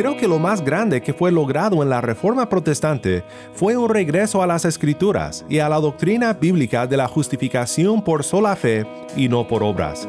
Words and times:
creo 0.00 0.16
que 0.16 0.26
lo 0.26 0.38
más 0.38 0.64
grande 0.64 1.02
que 1.02 1.12
fue 1.12 1.30
logrado 1.30 1.82
en 1.82 1.90
la 1.90 2.00
Reforma 2.00 2.48
Protestante 2.48 3.22
fue 3.52 3.76
un 3.76 3.90
regreso 3.90 4.42
a 4.42 4.46
las 4.46 4.64
Escrituras 4.64 5.44
y 5.46 5.58
a 5.58 5.68
la 5.68 5.78
doctrina 5.78 6.32
bíblica 6.32 6.86
de 6.86 6.96
la 6.96 7.06
justificación 7.06 8.02
por 8.02 8.24
sola 8.24 8.56
fe 8.56 8.86
y 9.14 9.28
no 9.28 9.46
por 9.46 9.62
obras. 9.62 10.08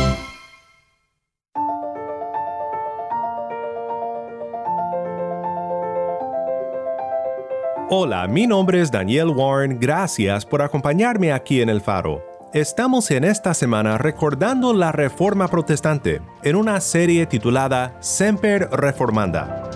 Hola, 7.93 8.25
mi 8.25 8.47
nombre 8.47 8.79
es 8.79 8.89
Daniel 8.89 9.27
Warren, 9.35 9.77
gracias 9.77 10.45
por 10.45 10.61
acompañarme 10.61 11.33
aquí 11.33 11.61
en 11.61 11.67
El 11.67 11.81
Faro. 11.81 12.23
Estamos 12.53 13.11
en 13.11 13.25
esta 13.25 13.53
semana 13.53 13.97
recordando 13.97 14.73
la 14.73 14.93
Reforma 14.93 15.49
Protestante 15.49 16.21
en 16.41 16.55
una 16.55 16.79
serie 16.79 17.25
titulada 17.25 17.97
Semper 17.99 18.69
Reformanda. 18.71 19.69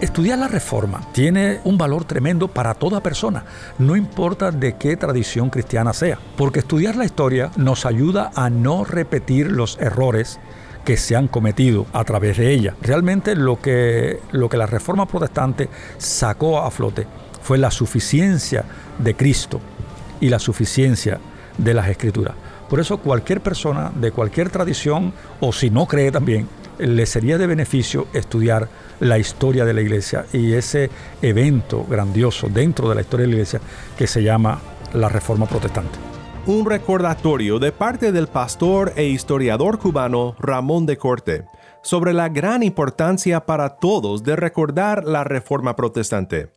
Estudiar 0.00 0.38
la 0.38 0.46
reforma 0.46 1.00
tiene 1.10 1.58
un 1.64 1.76
valor 1.76 2.04
tremendo 2.04 2.46
para 2.46 2.72
toda 2.72 3.00
persona, 3.00 3.44
no 3.80 3.96
importa 3.96 4.52
de 4.52 4.76
qué 4.76 4.96
tradición 4.96 5.50
cristiana 5.50 5.92
sea, 5.92 6.20
porque 6.36 6.60
estudiar 6.60 6.94
la 6.94 7.04
historia 7.04 7.50
nos 7.56 7.84
ayuda 7.84 8.30
a 8.36 8.48
no 8.48 8.84
repetir 8.84 9.50
los 9.50 9.76
errores 9.80 10.38
que 10.84 10.96
se 10.96 11.16
han 11.16 11.26
cometido 11.26 11.86
a 11.92 12.04
través 12.04 12.36
de 12.36 12.52
ella. 12.52 12.76
Realmente 12.80 13.34
lo 13.34 13.60
que, 13.60 14.20
lo 14.30 14.48
que 14.48 14.56
la 14.56 14.66
reforma 14.66 15.06
protestante 15.06 15.68
sacó 15.98 16.60
a 16.60 16.70
flote 16.70 17.08
fue 17.46 17.58
la 17.58 17.70
suficiencia 17.70 18.64
de 18.98 19.14
Cristo 19.14 19.60
y 20.20 20.30
la 20.30 20.40
suficiencia 20.40 21.20
de 21.56 21.74
las 21.74 21.88
escrituras. 21.88 22.34
Por 22.68 22.80
eso 22.80 22.98
cualquier 22.98 23.40
persona 23.40 23.92
de 23.94 24.10
cualquier 24.10 24.50
tradición, 24.50 25.12
o 25.38 25.52
si 25.52 25.70
no 25.70 25.86
cree 25.86 26.10
también, 26.10 26.48
le 26.78 27.06
sería 27.06 27.38
de 27.38 27.46
beneficio 27.46 28.08
estudiar 28.12 28.68
la 28.98 29.18
historia 29.18 29.64
de 29.64 29.74
la 29.74 29.80
iglesia 29.80 30.26
y 30.32 30.54
ese 30.54 30.90
evento 31.22 31.86
grandioso 31.88 32.48
dentro 32.48 32.88
de 32.88 32.96
la 32.96 33.02
historia 33.02 33.26
de 33.26 33.30
la 33.30 33.36
iglesia 33.36 33.60
que 33.96 34.08
se 34.08 34.24
llama 34.24 34.58
la 34.92 35.08
Reforma 35.08 35.46
Protestante. 35.46 36.00
Un 36.46 36.66
recordatorio 36.68 37.60
de 37.60 37.70
parte 37.70 38.10
del 38.10 38.26
pastor 38.26 38.92
e 38.96 39.04
historiador 39.04 39.78
cubano 39.78 40.34
Ramón 40.40 40.84
de 40.84 40.96
Corte 40.96 41.44
sobre 41.84 42.12
la 42.12 42.28
gran 42.28 42.64
importancia 42.64 43.46
para 43.46 43.76
todos 43.76 44.24
de 44.24 44.34
recordar 44.34 45.04
la 45.04 45.22
Reforma 45.22 45.76
Protestante. 45.76 46.50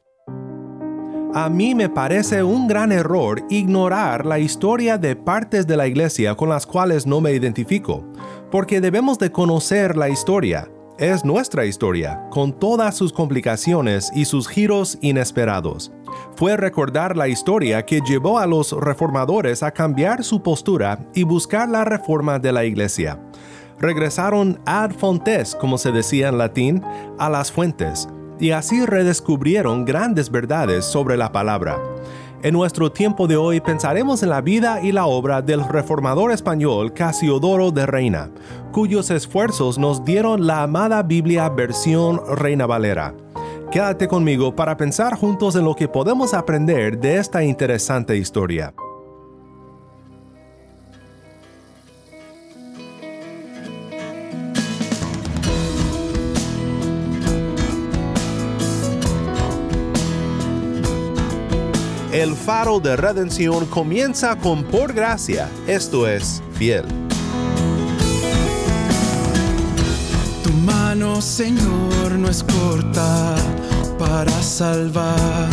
A 1.31 1.47
mí 1.47 1.75
me 1.75 1.89
parece 1.89 2.41
un 2.41 2.67
gran 2.67 2.91
error 2.91 3.44
ignorar 3.52 4.25
la 4.25 4.39
historia 4.39 4.97
de 4.97 5.16
partes 5.16 5.67
de 5.67 5.77
la 5.77 5.86
iglesia 5.86 6.33
con 6.36 6.49
las 6.49 6.66
cuales 6.66 7.05
no 7.05 7.21
me 7.21 7.31
identifico, 7.31 8.03
porque 8.49 8.81
debemos 8.81 9.20
de 9.20 9.31
conocer 9.31 9.95
la 9.95 10.09
historia. 10.09 10.67
Es 10.98 11.23
nuestra 11.23 11.65
historia, 11.65 12.27
con 12.31 12.52
todas 12.52 12.98
sus 12.98 13.14
complicaciones 13.14 14.11
y 14.15 14.26
sus 14.26 14.48
giros 14.48 14.98
inesperados. 15.02 15.92
Fue 16.36 16.58
recordar 16.58 17.15
la 17.15 17.27
historia 17.27 17.86
que 17.86 18.02
llevó 18.02 18.39
a 18.39 18.48
los 18.48 18.71
reformadores 18.71 19.61
a 19.61 19.70
cambiar 19.70 20.23
su 20.23 20.42
postura 20.42 20.98
y 21.14 21.26
buscar 21.26 21.70
la 21.70 21.86
reforma 21.86 22.39
de 22.39 22.52
la 22.53 22.65
iglesia. 22.65 23.20
Regresaron 23.77 24.59
ad 24.65 24.92
fontes, 24.93 25.53
como 25.53 25.77
se 25.77 25.92
decía 25.92 26.30
en 26.30 26.39
latín, 26.39 26.82
a 27.20 27.30
las 27.30 27.52
fuentes 27.52 28.09
y 28.39 28.52
así 28.52 28.86
redescubrieron 28.86 29.86
grandes 29.86 30.32
verdades 30.32 30.86
sobre 30.86 31.17
la 31.17 31.32
palabra. 31.32 31.77
En 32.42 32.54
nuestro 32.54 32.89
tiempo 32.89 33.27
de 33.27 33.36
hoy 33.36 33.60
pensaremos 33.60 34.23
en 34.23 34.30
la 34.30 34.39
vida 34.39 34.82
y 34.82 34.94
la 34.94 35.05
obra 35.05 35.42
del 35.42 35.67
reformador 35.67 36.32
español 36.32 36.94
Casiodoro 36.94 37.72
de 37.72 37.86
Reina, 37.86 38.30
cuyos 38.72 39.11
esfuerzos 39.11 39.77
nos 39.77 40.05
dieron 40.05 40.48
la 40.48 40.64
amada 40.64 41.04
Biblia 41.04 41.50
versión 41.50 42.22
Reina 42.38 42.66
Valera. 42.66 43.14
Quédate 43.72 44.08
conmigo 44.08 44.56
para 44.56 44.77
pensar 44.77 45.16
juntos 45.16 45.56
en 45.56 45.66
lo 45.66 45.76
que 45.76 45.89
podemos 45.89 46.33
aprender 46.33 46.98
de 46.98 47.17
esta 47.17 47.44
interesante 47.44 48.17
historia. 48.17 48.73
Faro 62.49 62.80
de 62.80 62.95
redención 62.95 63.67
comienza 63.67 64.36
con 64.36 64.64
por 64.64 64.92
gracia, 64.92 65.48
esto 65.67 66.08
es, 66.08 66.42
fiel. 66.54 66.83
Tu 70.43 70.52
mano, 70.54 71.21
Señor, 71.21 72.14
no 72.17 72.27
es 72.27 72.43
corta 72.43 73.36
para 73.99 74.32
salvar. 74.42 75.48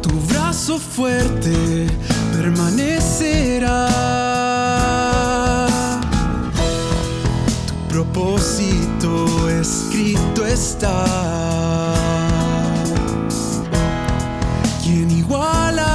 Tu 0.00 0.10
brazo 0.32 0.78
fuerte 0.78 1.88
permanecerá. 2.36 3.88
Tu 7.66 7.74
propósito 7.88 9.50
escrito 9.50 10.46
está. 10.46 12.23
Eterno 14.86 15.93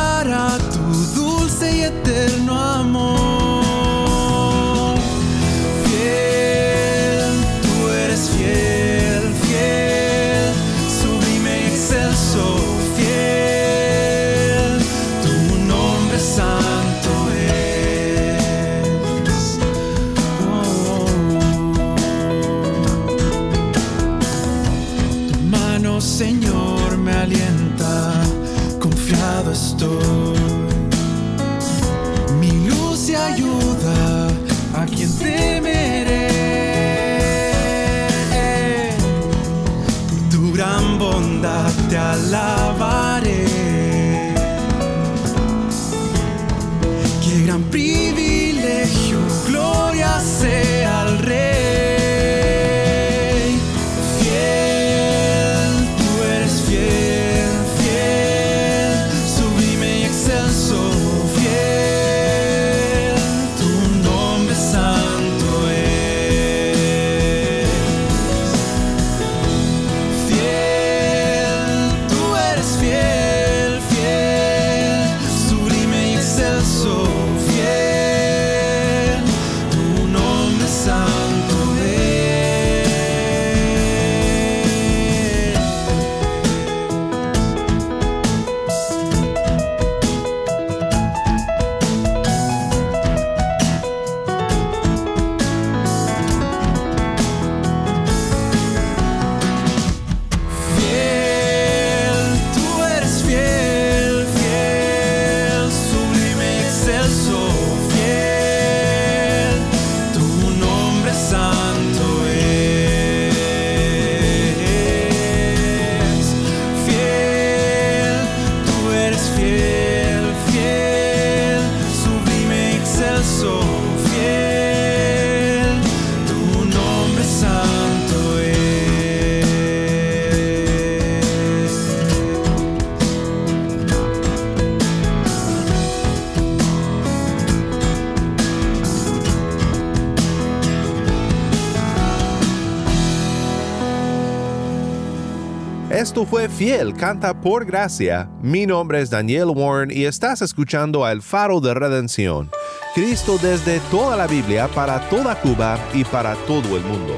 Fue 146.25 146.49
Fiel, 146.49 146.93
canta 146.93 147.39
por 147.39 147.65
gracia. 147.65 148.29
Mi 148.41 148.65
nombre 148.65 148.99
es 148.99 149.09
Daniel 149.09 149.47
Warren 149.55 149.89
y 149.89 150.03
estás 150.03 150.41
escuchando 150.41 151.05
al 151.05 151.21
Faro 151.21 151.61
de 151.61 151.73
Redención. 151.73 152.49
Cristo 152.93 153.37
desde 153.41 153.79
toda 153.89 154.17
la 154.17 154.27
Biblia 154.27 154.67
para 154.67 154.99
toda 155.09 155.39
Cuba 155.39 155.79
y 155.93 156.03
para 156.03 156.35
todo 156.45 156.75
el 156.75 156.83
mundo. 156.83 157.13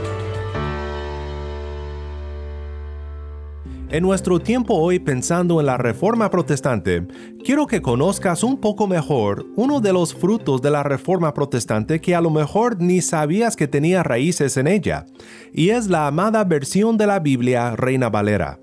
En 3.90 4.04
nuestro 4.04 4.40
tiempo 4.40 4.76
hoy 4.76 5.00
pensando 5.00 5.60
en 5.60 5.66
la 5.66 5.78
Reforma 5.78 6.30
Protestante, 6.30 7.06
quiero 7.44 7.66
que 7.66 7.82
conozcas 7.82 8.44
un 8.44 8.62
poco 8.62 8.88
mejor 8.88 9.46
uno 9.56 9.82
de 9.82 9.94
los 9.94 10.14
frutos 10.14 10.62
de 10.62 10.70
la 10.70 10.84
Reforma 10.84 11.34
Protestante 11.34 12.00
que 12.00 12.16
a 12.16 12.22
lo 12.22 12.30
mejor 12.30 12.80
ni 12.80 13.02
sabías 13.02 13.56
que 13.56 13.68
tenía 13.68 14.04
raíces 14.04 14.58
en 14.58 14.68
ella, 14.68 15.08
y 15.52 15.72
es 15.72 15.88
la 15.88 16.08
amada 16.08 16.44
versión 16.44 16.98
de 16.98 17.08
la 17.08 17.20
Biblia 17.20 17.76
Reina 17.76 18.10
Valera. 18.10 18.60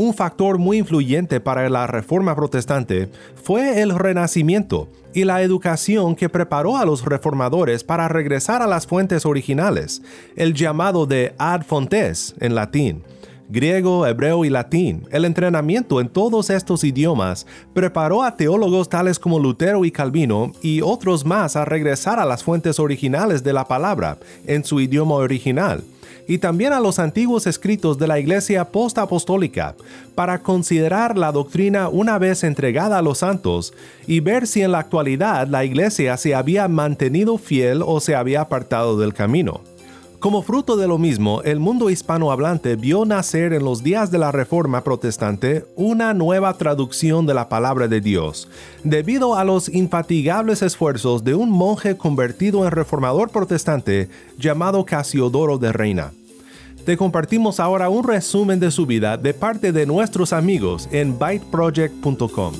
Un 0.00 0.14
factor 0.14 0.56
muy 0.56 0.78
influyente 0.78 1.40
para 1.40 1.68
la 1.68 1.86
Reforma 1.86 2.34
Protestante 2.34 3.10
fue 3.34 3.82
el 3.82 3.90
Renacimiento 3.90 4.88
y 5.12 5.24
la 5.24 5.42
educación 5.42 6.16
que 6.16 6.30
preparó 6.30 6.78
a 6.78 6.86
los 6.86 7.04
reformadores 7.04 7.84
para 7.84 8.08
regresar 8.08 8.62
a 8.62 8.66
las 8.66 8.86
fuentes 8.86 9.26
originales, 9.26 10.00
el 10.36 10.54
llamado 10.54 11.04
de 11.04 11.34
ad 11.36 11.64
fontes 11.64 12.34
en 12.40 12.54
latín 12.54 13.02
griego, 13.50 14.06
hebreo 14.06 14.44
y 14.46 14.48
latín. 14.48 15.06
El 15.10 15.26
entrenamiento 15.26 16.00
en 16.00 16.08
todos 16.08 16.48
estos 16.48 16.82
idiomas 16.82 17.46
preparó 17.74 18.22
a 18.22 18.36
teólogos 18.36 18.88
tales 18.88 19.18
como 19.18 19.38
Lutero 19.38 19.84
y 19.84 19.90
Calvino 19.90 20.52
y 20.62 20.80
otros 20.80 21.26
más 21.26 21.56
a 21.56 21.66
regresar 21.66 22.20
a 22.20 22.24
las 22.24 22.42
fuentes 22.42 22.78
originales 22.78 23.42
de 23.42 23.52
la 23.52 23.66
palabra 23.66 24.16
en 24.46 24.64
su 24.64 24.80
idioma 24.80 25.16
original 25.16 25.82
y 26.30 26.38
también 26.38 26.72
a 26.72 26.78
los 26.78 27.00
antiguos 27.00 27.48
escritos 27.48 27.98
de 27.98 28.06
la 28.06 28.20
Iglesia 28.20 28.70
postapostólica 28.70 29.74
para 30.14 30.44
considerar 30.44 31.18
la 31.18 31.32
doctrina 31.32 31.88
una 31.88 32.18
vez 32.18 32.44
entregada 32.44 32.98
a 32.98 33.02
los 33.02 33.18
santos 33.18 33.74
y 34.06 34.20
ver 34.20 34.46
si 34.46 34.62
en 34.62 34.70
la 34.70 34.78
actualidad 34.78 35.48
la 35.48 35.64
Iglesia 35.64 36.16
se 36.16 36.36
había 36.36 36.68
mantenido 36.68 37.36
fiel 37.36 37.82
o 37.84 37.98
se 37.98 38.14
había 38.14 38.42
apartado 38.42 38.96
del 38.96 39.12
camino. 39.12 39.62
Como 40.20 40.42
fruto 40.42 40.76
de 40.76 40.86
lo 40.86 40.98
mismo, 40.98 41.42
el 41.42 41.58
mundo 41.58 41.90
hispanohablante 41.90 42.76
vio 42.76 43.04
nacer 43.04 43.52
en 43.52 43.64
los 43.64 43.82
días 43.82 44.12
de 44.12 44.18
la 44.18 44.30
Reforma 44.30 44.84
Protestante 44.84 45.64
una 45.74 46.14
nueva 46.14 46.56
traducción 46.56 47.26
de 47.26 47.34
la 47.34 47.48
palabra 47.48 47.88
de 47.88 48.00
Dios, 48.00 48.48
debido 48.84 49.34
a 49.34 49.42
los 49.42 49.68
infatigables 49.68 50.62
esfuerzos 50.62 51.24
de 51.24 51.34
un 51.34 51.50
monje 51.50 51.96
convertido 51.96 52.64
en 52.66 52.70
reformador 52.70 53.30
protestante 53.30 54.10
llamado 54.38 54.84
Casiodoro 54.84 55.58
de 55.58 55.72
Reina. 55.72 56.12
Te 56.90 56.96
compartimos 56.96 57.60
ahora 57.60 57.88
un 57.88 58.02
resumen 58.02 58.58
de 58.58 58.72
su 58.72 58.84
vida 58.84 59.16
de 59.16 59.32
parte 59.32 59.70
de 59.70 59.86
nuestros 59.86 60.32
amigos 60.32 60.88
en 60.90 61.20
byteproject.com. 61.20 62.52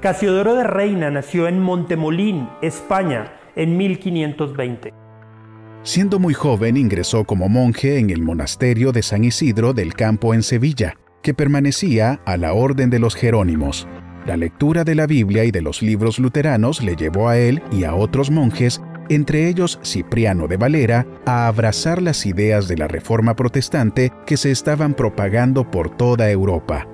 Casiodoro 0.00 0.54
de 0.54 0.62
Reina 0.62 1.10
nació 1.10 1.48
en 1.48 1.58
Montemolín, 1.58 2.48
España, 2.62 3.32
en 3.56 3.76
1520. 3.76 4.94
Siendo 5.82 6.20
muy 6.20 6.34
joven 6.34 6.76
ingresó 6.76 7.24
como 7.24 7.48
monje 7.48 7.98
en 7.98 8.10
el 8.10 8.22
monasterio 8.22 8.92
de 8.92 9.02
San 9.02 9.24
Isidro 9.24 9.72
del 9.72 9.94
Campo 9.94 10.34
en 10.34 10.44
Sevilla, 10.44 10.94
que 11.20 11.34
permanecía 11.34 12.20
a 12.24 12.36
la 12.36 12.52
orden 12.52 12.90
de 12.90 13.00
los 13.00 13.16
Jerónimos. 13.16 13.88
La 14.28 14.36
lectura 14.36 14.84
de 14.84 14.94
la 14.94 15.06
Biblia 15.06 15.44
y 15.44 15.50
de 15.50 15.62
los 15.62 15.80
libros 15.80 16.18
luteranos 16.18 16.82
le 16.82 16.96
llevó 16.96 17.30
a 17.30 17.38
él 17.38 17.62
y 17.72 17.84
a 17.84 17.94
otros 17.94 18.30
monjes, 18.30 18.82
entre 19.08 19.48
ellos 19.48 19.80
Cipriano 19.82 20.48
de 20.48 20.58
Valera, 20.58 21.06
a 21.24 21.46
abrazar 21.46 22.02
las 22.02 22.26
ideas 22.26 22.68
de 22.68 22.76
la 22.76 22.88
Reforma 22.88 23.34
Protestante 23.34 24.12
que 24.26 24.36
se 24.36 24.50
estaban 24.50 24.92
propagando 24.92 25.70
por 25.70 25.96
toda 25.96 26.30
Europa. 26.30 26.86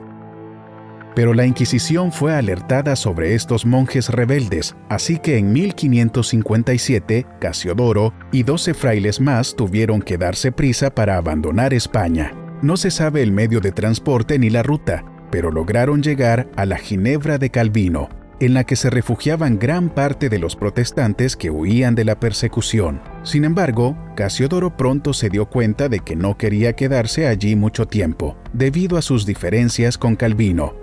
Pero 1.17 1.35
la 1.35 1.45
Inquisición 1.45 2.13
fue 2.13 2.33
alertada 2.33 2.95
sobre 2.95 3.35
estos 3.35 3.67
monjes 3.67 4.11
rebeldes, 4.11 4.77
así 4.89 5.19
que 5.19 5.37
en 5.37 5.53
1557 5.53 7.27
Casiodoro 7.41 8.15
y 8.31 8.45
12 8.45 8.75
frailes 8.75 9.21
más 9.21 9.57
tuvieron 9.57 10.03
que 10.03 10.19
darse 10.19 10.53
prisa 10.53 10.95
para 10.95 11.17
abandonar 11.17 11.75
España. 11.75 12.33
No 12.63 12.77
se 12.77 12.93
sabe 12.93 13.23
el 13.23 13.33
medio 13.33 13.61
de 13.61 13.73
transporte 13.73 14.39
ni 14.39 14.51
la 14.51 14.63
ruta, 14.63 15.05
pero 15.35 15.51
lograron 15.51 16.01
llegar 16.01 16.47
a 16.55 16.65
la 16.65 16.79
Ginebra 16.79 17.39
de 17.39 17.51
Calvino, 17.51 18.09
en 18.39 18.55
la 18.55 18.63
que 18.63 18.77
se 18.77 18.89
refugiaban 18.89 19.59
gran 19.59 19.89
parte 19.89 20.29
de 20.29 20.39
los 20.39 20.55
protestantes 20.55 21.35
que 21.35 21.51
huían 21.51 21.97
de 21.97 22.05
la 22.05 22.21
persecución. 22.21 23.01
Sin 23.25 23.45
embargo, 23.45 23.97
Casiodoro 24.15 24.77
pronto 24.77 25.13
se 25.13 25.31
dio 25.31 25.47
cuenta 25.47 25.89
de 25.89 25.99
que 25.99 26.15
no 26.15 26.39
quería 26.39 26.75
quedarse 26.75 27.27
allí 27.27 27.57
mucho 27.57 27.87
tiempo, 27.87 28.37
debido 28.53 28.97
a 28.97 29.03
sus 29.03 29.27
diferencias 29.27 29.99
con 29.99 30.15
Calvino, 30.15 30.75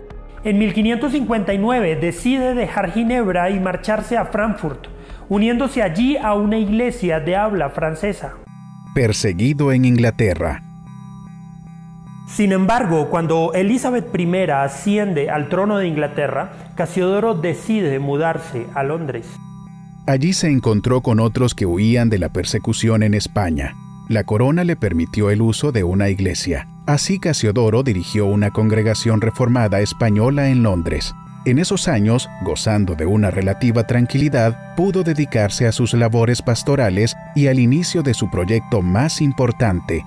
en 0.43 0.57
1559 0.57 1.95
decide 1.95 2.53
dejar 2.53 2.91
Ginebra 2.91 3.51
y 3.51 3.59
marcharse 3.61 4.17
a 4.17 4.25
Frankfurt, 4.25 4.87
uniéndose 5.29 5.81
allí 5.81 6.17
a 6.17 6.33
una 6.33 6.57
iglesia 6.57 7.21
de 7.21 7.37
habla 7.37 7.69
francesa. 7.69 8.33
Perseguido 8.93 9.71
en 9.71 9.85
Inglaterra. 9.85 10.61
Sin 12.33 12.53
embargo, 12.53 13.09
cuando 13.09 13.51
Elizabeth 13.53 14.07
I 14.17 14.49
asciende 14.51 15.29
al 15.29 15.49
trono 15.49 15.77
de 15.77 15.87
Inglaterra, 15.87 16.53
Casiodoro 16.75 17.35
decide 17.35 17.99
mudarse 17.99 18.67
a 18.73 18.83
Londres. 18.83 19.27
Allí 20.07 20.31
se 20.31 20.49
encontró 20.49 21.01
con 21.01 21.19
otros 21.19 21.53
que 21.53 21.65
huían 21.65 22.09
de 22.09 22.19
la 22.19 22.29
persecución 22.29 23.03
en 23.03 23.15
España. 23.15 23.75
La 24.07 24.23
corona 24.23 24.63
le 24.63 24.77
permitió 24.77 25.29
el 25.29 25.41
uso 25.41 25.73
de 25.73 25.83
una 25.83 26.09
iglesia. 26.09 26.67
Así 26.85 27.19
Casiodoro 27.19 27.83
dirigió 27.83 28.25
una 28.25 28.51
congregación 28.51 29.19
reformada 29.19 29.81
española 29.81 30.49
en 30.49 30.63
Londres. 30.63 31.13
En 31.45 31.59
esos 31.59 31.87
años, 31.87 32.29
gozando 32.43 32.95
de 32.95 33.05
una 33.05 33.29
relativa 33.29 33.85
tranquilidad, 33.87 34.75
pudo 34.75 35.03
dedicarse 35.03 35.67
a 35.67 35.71
sus 35.71 35.93
labores 35.93 36.41
pastorales 36.41 37.15
y 37.35 37.47
al 37.47 37.59
inicio 37.59 38.03
de 38.03 38.13
su 38.13 38.29
proyecto 38.29 38.81
más 38.81 39.21
importante, 39.21 40.05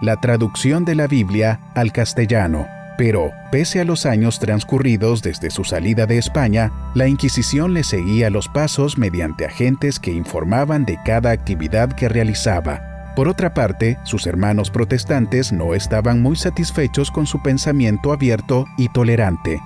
la 0.00 0.16
traducción 0.16 0.84
de 0.84 0.94
la 0.94 1.06
Biblia 1.06 1.60
al 1.74 1.92
castellano. 1.92 2.66
Pero, 2.98 3.32
pese 3.50 3.80
a 3.80 3.84
los 3.84 4.04
años 4.04 4.38
transcurridos 4.38 5.22
desde 5.22 5.50
su 5.50 5.64
salida 5.64 6.06
de 6.06 6.18
España, 6.18 6.70
la 6.94 7.08
Inquisición 7.08 7.72
le 7.72 7.82
seguía 7.82 8.28
los 8.30 8.48
pasos 8.48 8.98
mediante 8.98 9.46
agentes 9.46 9.98
que 9.98 10.12
informaban 10.12 10.84
de 10.84 10.98
cada 11.04 11.30
actividad 11.30 11.92
que 11.92 12.08
realizaba, 12.08 12.90
por 13.16 13.28
otra 13.28 13.52
parte, 13.52 13.98
sus 14.04 14.26
hermanos 14.26 14.70
protestantes 14.70 15.52
no 15.52 15.74
estaban 15.74 16.22
muy 16.22 16.36
satisfechos 16.36 17.10
con 17.10 17.26
su 17.26 17.42
pensamiento 17.42 18.12
abierto 18.12 18.66
y 18.78 18.88
tolerante. 18.88 19.60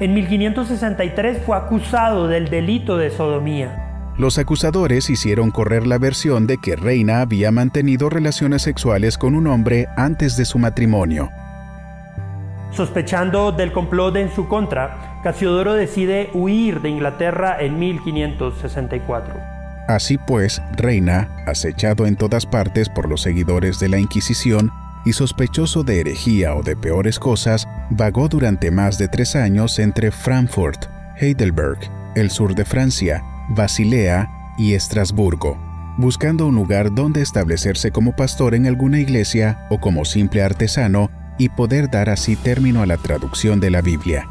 En 0.00 0.14
1563 0.14 1.42
fue 1.44 1.56
acusado 1.56 2.28
del 2.28 2.48
delito 2.48 2.96
de 2.96 3.10
sodomía. 3.10 3.91
Los 4.18 4.36
acusadores 4.38 5.08
hicieron 5.08 5.50
correr 5.50 5.86
la 5.86 5.98
versión 5.98 6.46
de 6.46 6.58
que 6.58 6.76
Reina 6.76 7.22
había 7.22 7.50
mantenido 7.50 8.10
relaciones 8.10 8.62
sexuales 8.62 9.16
con 9.16 9.34
un 9.34 9.46
hombre 9.46 9.88
antes 9.96 10.36
de 10.36 10.44
su 10.44 10.58
matrimonio. 10.58 11.30
Sospechando 12.72 13.52
del 13.52 13.72
complot 13.72 14.16
en 14.16 14.30
su 14.30 14.48
contra, 14.48 15.20
Casiodoro 15.22 15.74
decide 15.74 16.30
huir 16.34 16.80
de 16.80 16.90
Inglaterra 16.90 17.56
en 17.58 17.78
1564. 17.78 19.34
Así 19.88 20.18
pues, 20.18 20.62
Reina, 20.76 21.28
acechado 21.46 22.06
en 22.06 22.16
todas 22.16 22.46
partes 22.46 22.88
por 22.88 23.08
los 23.08 23.22
seguidores 23.22 23.78
de 23.78 23.88
la 23.88 23.98
Inquisición 23.98 24.70
y 25.04 25.12
sospechoso 25.12 25.84
de 25.84 26.00
herejía 26.00 26.54
o 26.54 26.62
de 26.62 26.76
peores 26.76 27.18
cosas, 27.18 27.66
vagó 27.90 28.28
durante 28.28 28.70
más 28.70 28.98
de 28.98 29.08
tres 29.08 29.36
años 29.36 29.78
entre 29.78 30.10
Frankfurt, 30.10 30.86
Heidelberg, 31.20 31.78
el 32.14 32.30
sur 32.30 32.54
de 32.54 32.64
Francia, 32.64 33.22
Basilea 33.54 34.54
y 34.58 34.74
Estrasburgo, 34.74 35.56
buscando 35.98 36.46
un 36.46 36.54
lugar 36.54 36.94
donde 36.94 37.22
establecerse 37.22 37.90
como 37.90 38.16
pastor 38.16 38.54
en 38.54 38.66
alguna 38.66 39.00
iglesia 39.00 39.66
o 39.70 39.80
como 39.80 40.04
simple 40.04 40.42
artesano 40.42 41.10
y 41.38 41.48
poder 41.48 41.90
dar 41.90 42.08
así 42.08 42.36
término 42.36 42.82
a 42.82 42.86
la 42.86 42.96
traducción 42.96 43.60
de 43.60 43.70
la 43.70 43.80
Biblia. 43.80 44.28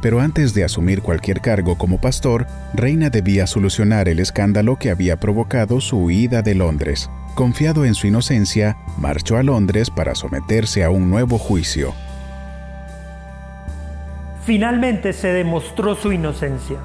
Pero 0.00 0.20
antes 0.20 0.52
de 0.52 0.64
asumir 0.64 1.00
cualquier 1.00 1.40
cargo 1.40 1.78
como 1.78 2.00
pastor, 2.00 2.46
Reina 2.74 3.08
debía 3.08 3.46
solucionar 3.46 4.08
el 4.08 4.18
escándalo 4.18 4.76
que 4.76 4.90
había 4.90 5.20
provocado 5.20 5.80
su 5.80 5.98
huida 5.98 6.42
de 6.42 6.56
Londres. 6.56 7.08
Confiado 7.34 7.84
en 7.84 7.94
su 7.94 8.08
inocencia, 8.08 8.76
marchó 8.98 9.36
a 9.36 9.44
Londres 9.44 9.90
para 9.90 10.14
someterse 10.16 10.82
a 10.82 10.90
un 10.90 11.08
nuevo 11.08 11.38
juicio. 11.38 11.94
Finalmente 14.44 15.12
se 15.12 15.28
demostró 15.28 15.94
su 15.94 16.10
inocencia. 16.10 16.78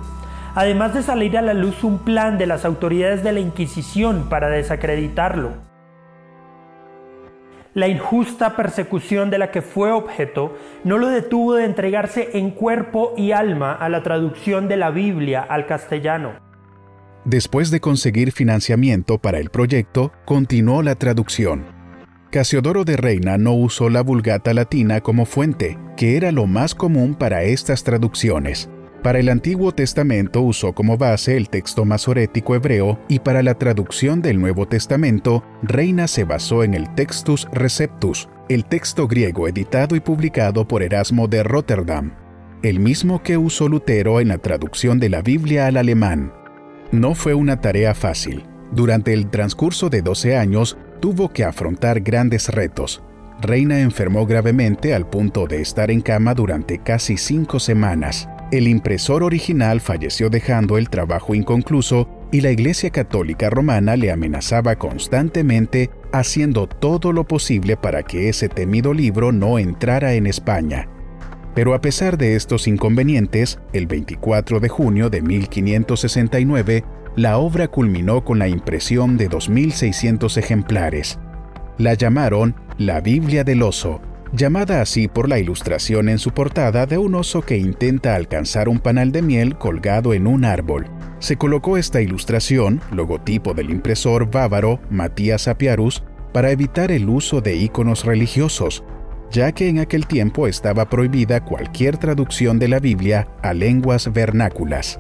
Además 0.58 0.96
de 0.96 1.04
salir 1.04 1.38
a 1.38 1.44
la 1.44 1.54
luz 1.54 1.84
un 1.84 2.00
plan 2.00 2.40
de 2.40 2.48
las 2.48 2.66
autoridades 2.66 3.24
de 3.24 3.32
la 3.32 3.40
Inquisición 3.40 4.28
para 4.28 4.50
desacreditarlo, 4.50 5.52
la 7.76 7.88
injusta 7.88 8.56
persecución 8.56 9.30
de 9.30 9.38
la 9.38 9.52
que 9.52 9.62
fue 9.62 9.92
objeto 9.92 10.58
no 10.84 10.98
lo 10.98 11.10
detuvo 11.10 11.54
de 11.54 11.66
entregarse 11.66 12.40
en 12.40 12.50
cuerpo 12.50 13.14
y 13.16 13.34
alma 13.34 13.72
a 13.72 13.88
la 13.88 14.02
traducción 14.02 14.68
de 14.68 14.78
la 14.78 14.90
Biblia 14.90 15.46
al 15.48 15.68
castellano. 15.68 16.32
Después 17.24 17.70
de 17.70 17.80
conseguir 17.80 18.32
financiamiento 18.32 19.20
para 19.20 19.38
el 19.38 19.52
proyecto, 19.52 20.12
continuó 20.26 20.82
la 20.82 20.96
traducción. 20.96 21.66
Casiodoro 22.32 22.84
de 22.84 22.98
Reina 22.98 23.38
no 23.38 23.54
usó 23.54 23.92
la 23.92 24.02
Vulgata 24.02 24.56
latina 24.56 25.02
como 25.02 25.28
fuente, 25.28 25.78
que 25.96 26.18
era 26.18 26.32
lo 26.32 26.48
más 26.48 26.74
común 26.74 27.14
para 27.14 27.44
estas 27.44 27.84
traducciones. 27.84 28.72
Para 29.04 29.20
el 29.20 29.30
Antiguo 29.30 29.72
Testamento 29.72 30.42
usó 30.42 30.74
como 30.74 30.98
base 30.98 31.38
el 31.38 31.50
texto 31.50 31.86
masorético 31.86 32.56
hebreo 32.56 33.00
y 33.08 33.20
para 33.20 33.44
la 33.44 33.54
traducción 33.54 34.22
del 34.22 34.40
Nuevo 34.40 34.68
Testamento, 34.68 35.44
Reina 35.62 36.08
se 36.08 36.24
basó 36.24 36.64
en 36.64 36.74
el 36.74 36.94
Textus 36.96 37.48
Receptus, 37.54 38.28
el 38.50 38.66
texto 38.66 39.08
griego 39.08 39.48
editado 39.48 39.96
y 39.96 40.00
publicado 40.00 40.68
por 40.68 40.84
Erasmo 40.84 41.28
de 41.28 41.44
Rotterdam, 41.44 42.14
el 42.64 42.80
mismo 42.80 43.22
que 43.22 43.38
usó 43.38 43.70
Lutero 43.70 44.20
en 44.20 44.30
la 44.30 44.40
traducción 44.40 45.00
de 45.00 45.10
la 45.10 45.22
Biblia 45.22 45.68
al 45.68 45.78
alemán. 45.78 46.34
No 46.92 47.14
fue 47.14 47.34
una 47.34 47.62
tarea 47.62 47.94
fácil. 47.94 48.44
Durante 48.72 49.14
el 49.14 49.30
transcurso 49.30 49.90
de 49.90 50.02
12 50.02 50.38
años, 50.38 50.78
tuvo 51.00 51.30
que 51.32 51.44
afrontar 51.44 52.02
grandes 52.02 52.50
retos. 52.50 53.04
Reina 53.42 53.80
enfermó 53.80 54.26
gravemente 54.26 54.94
al 54.94 55.08
punto 55.08 55.46
de 55.46 55.62
estar 55.62 55.92
en 55.92 56.02
cama 56.02 56.34
durante 56.34 56.80
casi 56.80 57.18
cinco 57.18 57.60
semanas. 57.60 58.28
El 58.50 58.70
impresor 58.70 59.24
original 59.24 59.82
falleció 59.82 60.30
dejando 60.30 60.78
el 60.78 60.90
trabajo 60.90 61.36
inconcluso 61.36 62.08
y 62.32 62.40
la 62.40 62.52
Iglesia 62.52 62.92
Católica 62.92 63.50
Romana 63.50 63.98
le 63.98 64.10
amenazaba 64.10 64.78
constantemente 64.78 65.90
haciendo 66.14 66.66
todo 66.66 67.12
lo 67.12 67.26
posible 67.26 67.76
para 67.76 68.04
que 68.04 68.30
ese 68.30 68.48
temido 68.48 68.94
libro 68.94 69.34
no 69.34 69.60
entrara 69.60 70.14
en 70.14 70.28
España. 70.28 70.88
Pero 71.56 71.74
a 71.74 71.82
pesar 71.82 72.18
de 72.18 72.36
estos 72.36 72.70
inconvenientes, 72.70 73.60
el 73.74 73.86
24 73.86 74.62
de 74.62 74.70
junio 74.70 75.10
de 75.10 75.22
1569, 75.22 76.86
la 77.18 77.40
obra 77.40 77.68
culminó 77.68 78.24
con 78.24 78.40
la 78.40 78.48
impresión 78.48 79.18
de 79.18 79.30
2.600 79.30 80.38
ejemplares. 80.38 81.20
La 81.78 81.96
llamaron 81.96 82.56
La 82.78 83.02
Biblia 83.02 83.44
del 83.44 83.64
Oso, 83.64 84.02
llamada 84.34 84.82
así 84.82 85.08
por 85.08 85.30
la 85.30 85.40
ilustración 85.40 86.10
en 86.10 86.20
su 86.20 86.32
portada 86.32 86.86
de 86.86 86.98
un 86.98 87.16
oso 87.16 87.42
que 87.42 87.58
intenta 87.58 88.16
alcanzar 88.16 88.70
un 88.70 88.80
panal 88.80 89.12
de 89.12 89.22
miel 89.22 89.58
colgado 89.58 90.14
en 90.14 90.28
un 90.28 90.46
árbol. 90.46 90.88
Se 91.20 91.38
colocó 91.38 91.78
esta 91.78 92.02
ilustración, 92.02 92.82
logotipo 92.92 93.54
del 93.54 93.70
impresor 93.70 94.30
bávaro 94.30 94.80
Matías 94.90 95.48
Apiarus, 95.48 96.04
para 96.34 96.52
evitar 96.52 96.92
el 96.92 97.10
uso 97.10 97.42
de 97.42 97.56
iconos 97.56 98.06
religiosos, 98.06 98.84
ya 99.32 99.52
que 99.52 99.70
en 99.70 99.80
aquel 99.80 100.06
tiempo 100.06 100.48
estaba 100.48 100.90
prohibida 100.90 101.44
cualquier 101.44 101.98
traducción 101.98 102.60
de 102.60 102.68
la 102.68 102.80
Biblia 102.80 103.28
a 103.42 103.54
lenguas 103.54 104.12
vernáculas. 104.14 105.00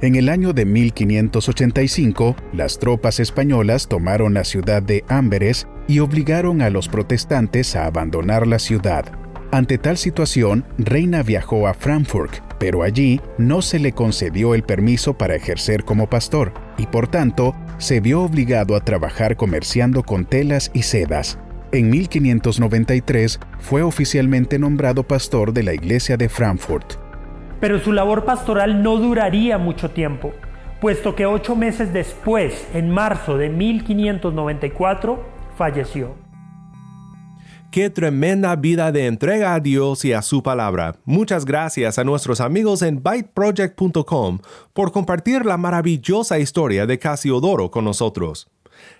En 0.00 0.16
el 0.16 0.28
año 0.28 0.52
de 0.52 0.64
1585, 0.64 2.36
las 2.52 2.78
tropas 2.78 3.20
españolas 3.20 3.88
tomaron 3.88 4.34
la 4.34 4.44
ciudad 4.44 4.82
de 4.82 5.04
Amberes 5.08 5.66
y 5.88 6.00
obligaron 6.00 6.62
a 6.62 6.70
los 6.70 6.88
protestantes 6.88 7.76
a 7.76 7.86
abandonar 7.86 8.46
la 8.46 8.58
ciudad. 8.58 9.04
Ante 9.50 9.78
tal 9.78 9.96
situación, 9.96 10.64
Reina 10.78 11.22
viajó 11.22 11.68
a 11.68 11.74
Frankfurt, 11.74 12.40
pero 12.58 12.82
allí 12.82 13.20
no 13.38 13.62
se 13.62 13.78
le 13.78 13.92
concedió 13.92 14.54
el 14.54 14.64
permiso 14.64 15.16
para 15.16 15.36
ejercer 15.36 15.84
como 15.84 16.10
pastor, 16.10 16.52
y 16.76 16.86
por 16.86 17.08
tanto 17.08 17.54
se 17.78 18.00
vio 18.00 18.22
obligado 18.22 18.74
a 18.74 18.84
trabajar 18.84 19.36
comerciando 19.36 20.02
con 20.02 20.24
telas 20.24 20.70
y 20.74 20.82
sedas, 20.82 21.38
en 21.74 21.90
1593 21.90 23.40
fue 23.58 23.82
oficialmente 23.82 24.60
nombrado 24.60 25.02
pastor 25.02 25.52
de 25.52 25.64
la 25.64 25.74
iglesia 25.74 26.16
de 26.16 26.28
Frankfurt. 26.28 27.03
Pero 27.64 27.80
su 27.80 27.94
labor 27.94 28.26
pastoral 28.26 28.82
no 28.82 28.98
duraría 28.98 29.56
mucho 29.56 29.90
tiempo, 29.90 30.34
puesto 30.82 31.16
que 31.16 31.24
ocho 31.24 31.56
meses 31.56 31.94
después, 31.94 32.68
en 32.74 32.90
marzo 32.90 33.38
de 33.38 33.48
1594, 33.48 35.24
falleció. 35.56 36.14
Qué 37.70 37.88
tremenda 37.88 38.54
vida 38.56 38.92
de 38.92 39.06
entrega 39.06 39.54
a 39.54 39.60
Dios 39.60 40.04
y 40.04 40.12
a 40.12 40.20
su 40.20 40.42
palabra. 40.42 40.96
Muchas 41.06 41.46
gracias 41.46 41.98
a 41.98 42.04
nuestros 42.04 42.42
amigos 42.42 42.82
en 42.82 43.02
byteproject.com 43.02 44.40
por 44.74 44.92
compartir 44.92 45.46
la 45.46 45.56
maravillosa 45.56 46.38
historia 46.38 46.84
de 46.84 46.98
Casiodoro 46.98 47.70
con 47.70 47.86
nosotros. 47.86 48.50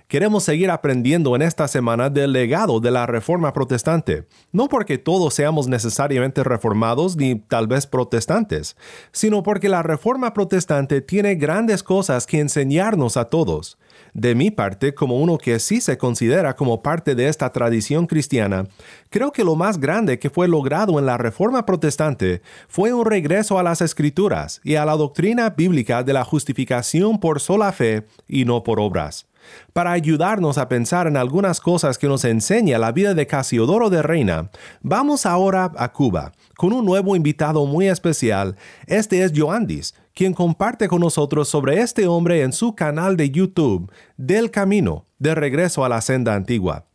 Queremos 0.07 0.45
seguir 0.45 0.71
aprendiendo 0.71 1.35
en 1.35 1.41
esta 1.41 1.67
semana 1.67 2.11
del 2.11 2.33
legado 2.33 2.79
de 2.79 2.91
la 2.91 3.07
Reforma 3.07 3.55
Protestante, 3.55 4.27
no 4.53 4.69
porque 4.69 4.99
todos 4.99 5.33
seamos 5.33 5.67
necesariamente 5.67 6.45
reformados 6.45 7.17
ni 7.17 7.37
tal 7.37 7.67
vez 7.67 7.87
protestantes, 7.87 8.77
sino 9.13 9.43
porque 9.43 9.71
la 9.71 9.83
Reforma 9.83 10.35
Protestante 10.35 11.01
tiene 11.01 11.37
grandes 11.37 11.83
cosas 11.83 12.27
que 12.27 12.39
enseñarnos 12.39 13.17
a 13.17 13.25
todos. 13.25 13.79
De 14.13 14.35
mi 14.35 14.51
parte, 14.51 14.95
como 14.95 15.19
uno 15.19 15.39
que 15.39 15.59
sí 15.59 15.81
se 15.81 15.97
considera 15.97 16.55
como 16.55 16.83
parte 16.83 17.15
de 17.15 17.29
esta 17.29 17.51
tradición 17.51 18.07
cristiana, 18.07 18.69
creo 19.09 19.33
que 19.33 19.43
lo 19.43 19.57
más 19.57 19.81
grande 19.81 20.19
que 20.19 20.29
fue 20.29 20.49
logrado 20.49 20.99
en 20.99 21.07
la 21.07 21.17
Reforma 21.17 21.65
Protestante 21.65 22.43
fue 22.69 22.93
un 22.93 23.07
regreso 23.07 23.59
a 23.59 23.63
las 23.63 23.81
Escrituras 23.81 24.61
y 24.63 24.75
a 24.75 24.85
la 24.85 24.97
doctrina 24.97 25.49
bíblica 25.51 26.03
de 26.03 26.13
la 26.13 26.25
justificación 26.25 27.19
por 27.19 27.41
sola 27.41 27.73
fe 27.73 28.07
y 28.29 28.45
no 28.45 28.63
por 28.63 28.79
obras. 28.79 29.27
Para 29.73 29.93
ayudarnos 29.93 30.59
a 30.59 30.69
pensar 30.69 31.07
en 31.07 31.17
algunas 31.17 31.61
cosas 31.61 31.99
que 31.99 32.09
nos 32.09 32.25
enseña 32.25 32.79
la 32.79 32.93
vida 32.93 33.15
de 33.15 33.27
Casiodoro 33.27 33.91
de 33.91 34.03
Reina, 34.03 34.51
vamos 34.83 35.27
ahora 35.27 35.73
a 35.77 35.93
Cuba 35.93 36.33
con 36.57 36.73
un 36.73 36.85
nuevo 36.85 37.17
invitado 37.17 37.67
muy 37.67 37.89
especial. 37.89 38.57
Este 38.87 39.23
es 39.23 39.33
Joandis, 39.35 39.95
quien 40.15 40.33
comparte 40.33 40.89
con 40.89 41.01
nosotros 41.01 41.49
sobre 41.49 41.81
este 41.81 42.07
hombre 42.07 42.43
en 42.43 42.53
su 42.53 42.75
canal 42.75 43.17
de 43.17 43.31
YouTube, 43.31 43.91
Del 44.17 44.51
Camino, 44.51 45.07
de 45.19 45.35
regreso 45.35 45.85
a 45.85 45.89
la 45.89 46.01
senda 46.01 46.35
antigua. 46.35 46.87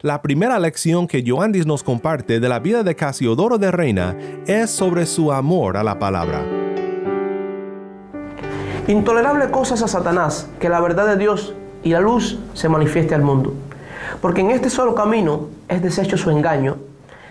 La 0.00 0.20
primera 0.22 0.58
lección 0.58 1.06
que 1.06 1.24
Joandis 1.26 1.66
nos 1.66 1.82
comparte 1.82 2.40
de 2.40 2.48
la 2.48 2.58
vida 2.58 2.82
de 2.82 2.94
Casiodoro 2.94 3.58
de 3.58 3.70
Reina 3.70 4.16
es 4.46 4.70
sobre 4.70 5.06
su 5.06 5.32
amor 5.32 5.76
a 5.76 5.82
la 5.82 5.98
palabra. 5.98 6.44
Intolerable 8.86 9.50
cosa 9.50 9.76
es 9.76 9.82
a 9.82 9.88
Satanás 9.88 10.50
que 10.60 10.68
la 10.68 10.80
verdad 10.80 11.06
de 11.06 11.16
Dios 11.16 11.54
y 11.84 11.90
la 11.90 12.00
luz 12.00 12.38
se 12.54 12.68
manifieste 12.68 13.14
al 13.14 13.22
mundo. 13.22 13.52
Porque 14.20 14.40
en 14.40 14.50
este 14.50 14.70
solo 14.70 14.94
camino 14.94 15.48
es 15.68 15.82
deshecho 15.82 16.16
su 16.16 16.30
engaño, 16.30 16.76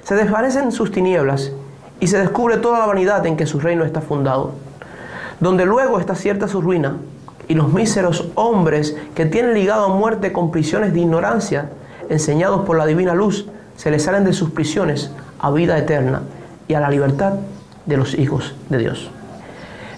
se 0.04 0.16
desvanecen 0.16 0.72
sus 0.72 0.92
tinieblas 0.92 1.52
y 2.00 2.08
se 2.08 2.20
descubre 2.20 2.58
toda 2.58 2.80
la 2.80 2.86
vanidad 2.86 3.26
en 3.26 3.36
que 3.36 3.48
su 3.48 3.60
reino 3.60 3.84
está 3.84 4.02
fundado. 4.02 4.52
Donde 5.40 5.66
luego 5.66 6.00
está 6.00 6.16
cierta 6.16 6.48
su 6.48 6.62
ruina 6.62 6.98
y 7.48 7.56
los 7.56 7.74
míseros 7.74 8.30
hombres 8.36 8.96
que 9.16 9.26
tienen 9.26 9.54
ligado 9.54 9.86
a 9.86 9.90
muerte 9.90 10.32
con 10.32 10.52
prisiones 10.52 10.94
de 10.94 11.02
ignorancia, 11.02 11.70
enseñados 12.10 12.64
por 12.66 12.78
la 12.78 12.86
divina 12.86 13.14
luz, 13.14 13.48
se 13.76 13.92
les 13.92 14.04
salen 14.04 14.24
de 14.24 14.34
sus 14.34 14.52
prisiones 14.52 15.12
a 15.40 15.52
vida 15.52 15.78
eterna 15.78 16.22
y 16.68 16.76
a 16.76 16.80
la 16.80 16.90
libertad 16.90 17.34
de 17.86 17.98
los 17.98 18.14
hijos 18.14 18.56
de 18.70 18.78
Dios. 18.78 19.10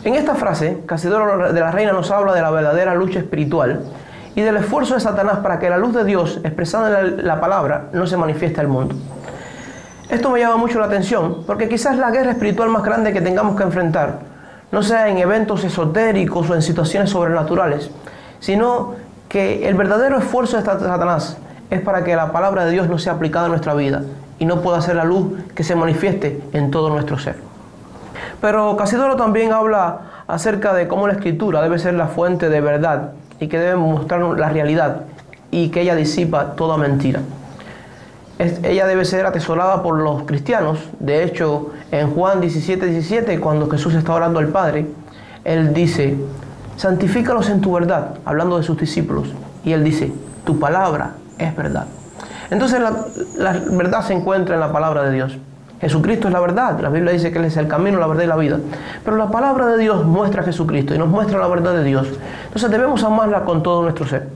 En 0.03 0.15
esta 0.15 0.35
frase, 0.35 0.81
Casidoro 0.85 1.51
de 1.51 1.59
la 1.59 1.71
Reina 1.71 1.91
nos 1.91 2.11
habla 2.11 2.33
de 2.33 2.41
la 2.41 2.51
verdadera 2.51 2.95
lucha 2.95 3.19
espiritual 3.19 3.81
y 4.35 4.41
del 4.41 4.57
esfuerzo 4.57 4.95
de 4.95 4.99
Satanás 4.99 5.39
para 5.39 5.59
que 5.59 5.69
la 5.69 5.77
luz 5.77 5.93
de 5.93 6.03
Dios, 6.03 6.41
expresada 6.43 6.99
en 6.99 7.25
la, 7.25 7.39
palabra, 7.39 7.85
no 7.93 8.05
se 8.05 8.17
manifieste 8.17 8.59
al 8.59 8.67
mundo. 8.67 8.95
Esto 10.09 10.29
me 10.29 10.39
llama 10.39 10.57
mucho 10.57 10.79
la 10.79 10.85
atención, 10.85 11.43
porque 11.47 11.69
quizás 11.69 11.97
la 11.97 12.11
guerra 12.11 12.31
espiritual 12.31 12.69
más 12.69 12.83
grande 12.83 13.13
que 13.13 13.21
tengamos 13.21 13.55
que 13.55 13.63
enfrentar 13.63 14.35
no 14.71 14.83
sea 14.83 15.07
en 15.07 15.19
eventos 15.19 15.63
esotéricos 15.63 16.49
o 16.49 16.55
en 16.55 16.61
situaciones 16.61 17.09
sobrenaturales, 17.09 17.89
sino 18.39 18.95
que 19.29 19.69
el 19.69 19.75
verdadero 19.75 20.17
esfuerzo 20.17 20.57
de 20.57 20.63
Satanás 20.63 21.37
es 21.69 21.81
para 21.81 22.03
que 22.03 22.15
la 22.15 22.31
palabra 22.31 22.65
de 22.65 22.71
Dios 22.71 22.89
no 22.89 22.97
sea 22.97 23.13
aplicada 23.13 23.45
en 23.45 23.51
nuestra 23.51 23.73
vida 23.73 24.03
y 24.37 24.45
no 24.45 24.61
pueda 24.61 24.81
ser 24.81 24.97
la 24.97 25.05
luz 25.05 25.43
que 25.55 25.63
se 25.63 25.75
manifieste 25.75 26.41
en 26.51 26.71
todo 26.71 26.89
nuestro 26.89 27.17
ser. 27.17 27.37
Pero 28.41 28.75
Casidoro 28.75 29.15
también 29.15 29.53
habla 29.53 30.01
acerca 30.27 30.73
de 30.73 30.87
cómo 30.87 31.07
la 31.07 31.13
escritura 31.13 31.61
debe 31.61 31.79
ser 31.79 31.93
la 31.93 32.07
fuente 32.07 32.49
de 32.49 32.59
verdad 32.59 33.13
y 33.39 33.47
que 33.47 33.59
debe 33.59 33.75
mostrar 33.75 34.21
la 34.21 34.49
realidad 34.49 35.01
y 35.51 35.69
que 35.69 35.81
ella 35.81 35.95
disipa 35.95 36.55
toda 36.55 36.77
mentira. 36.77 37.21
ella 38.37 38.85
debe 38.87 39.05
ser 39.05 39.25
atesorada 39.25 39.81
por 39.81 39.99
los 39.99 40.23
cristianos. 40.23 40.79
De 40.99 41.23
hecho, 41.23 41.71
en 41.91 42.11
Juan 42.11 42.41
17, 42.41 42.85
17, 42.85 43.39
cuando 43.39 43.69
Jesús 43.69 43.93
está 43.93 44.13
orando 44.13 44.39
al 44.39 44.47
Padre, 44.47 44.87
Él 45.43 45.73
dice, 45.73 46.17
santifícalos 46.75 47.49
en 47.49 47.61
tu 47.61 47.73
verdad, 47.73 48.15
hablando 48.25 48.57
de 48.57 48.63
sus 48.63 48.77
discípulos. 48.77 49.29
Y 49.63 49.71
Él 49.71 49.83
dice, 49.83 50.11
tu 50.43 50.59
palabra 50.59 51.13
es 51.37 51.55
verdad. 51.55 51.85
Entonces 52.49 52.79
la 52.79 53.53
verdad 53.71 54.01
se 54.05 54.13
encuentra 54.13 54.55
en 54.55 54.61
la 54.61 54.71
palabra 54.71 55.03
de 55.03 55.11
Dios. 55.11 55.37
Jesucristo 55.85 56.29
es 56.29 56.33
la 56.33 56.39
verdad. 56.39 56.79
La 56.79 56.89
Biblia 56.89 57.11
dice 57.11 57.31
que 57.31 57.37
Él 57.37 57.45
es 57.45 57.57
el 57.57 57.67
camino, 57.67 57.99
la 57.99 58.07
verdad 58.07 58.23
y 58.23 58.25
la 58.27 58.37
vida. 58.37 58.57
Pero 59.03 59.17
la 59.17 59.29
palabra 59.29 59.67
de 59.67 59.77
Dios 59.77 60.03
muestra 60.03 60.41
a 60.41 60.43
Jesucristo 60.43 60.95
y 60.95 60.97
nos 60.97 61.09
muestra 61.09 61.37
la 61.37 61.47
verdad 61.47 61.75
de 61.75 61.83
Dios. 61.83 62.07
Entonces 62.45 62.71
debemos 62.71 63.03
amarla 63.03 63.43
con 63.43 63.61
todo 63.61 63.83
nuestro 63.83 64.07
ser. 64.07 64.27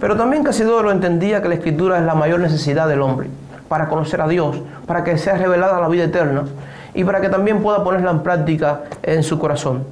Pero 0.00 0.16
también 0.16 0.44
Casidoro 0.44 0.92
entendía 0.92 1.42
que 1.42 1.48
la 1.48 1.56
Escritura 1.56 1.98
es 1.98 2.04
la 2.04 2.14
mayor 2.14 2.38
necesidad 2.38 2.86
del 2.86 3.02
hombre 3.02 3.28
para 3.68 3.88
conocer 3.88 4.20
a 4.20 4.28
Dios, 4.28 4.62
para 4.86 5.02
que 5.02 5.18
sea 5.18 5.36
revelada 5.36 5.80
la 5.80 5.88
vida 5.88 6.04
eterna 6.04 6.44
y 6.94 7.02
para 7.02 7.20
que 7.20 7.30
también 7.30 7.60
pueda 7.62 7.82
ponerla 7.82 8.12
en 8.12 8.20
práctica 8.20 8.82
en 9.02 9.24
su 9.24 9.40
corazón. 9.40 9.82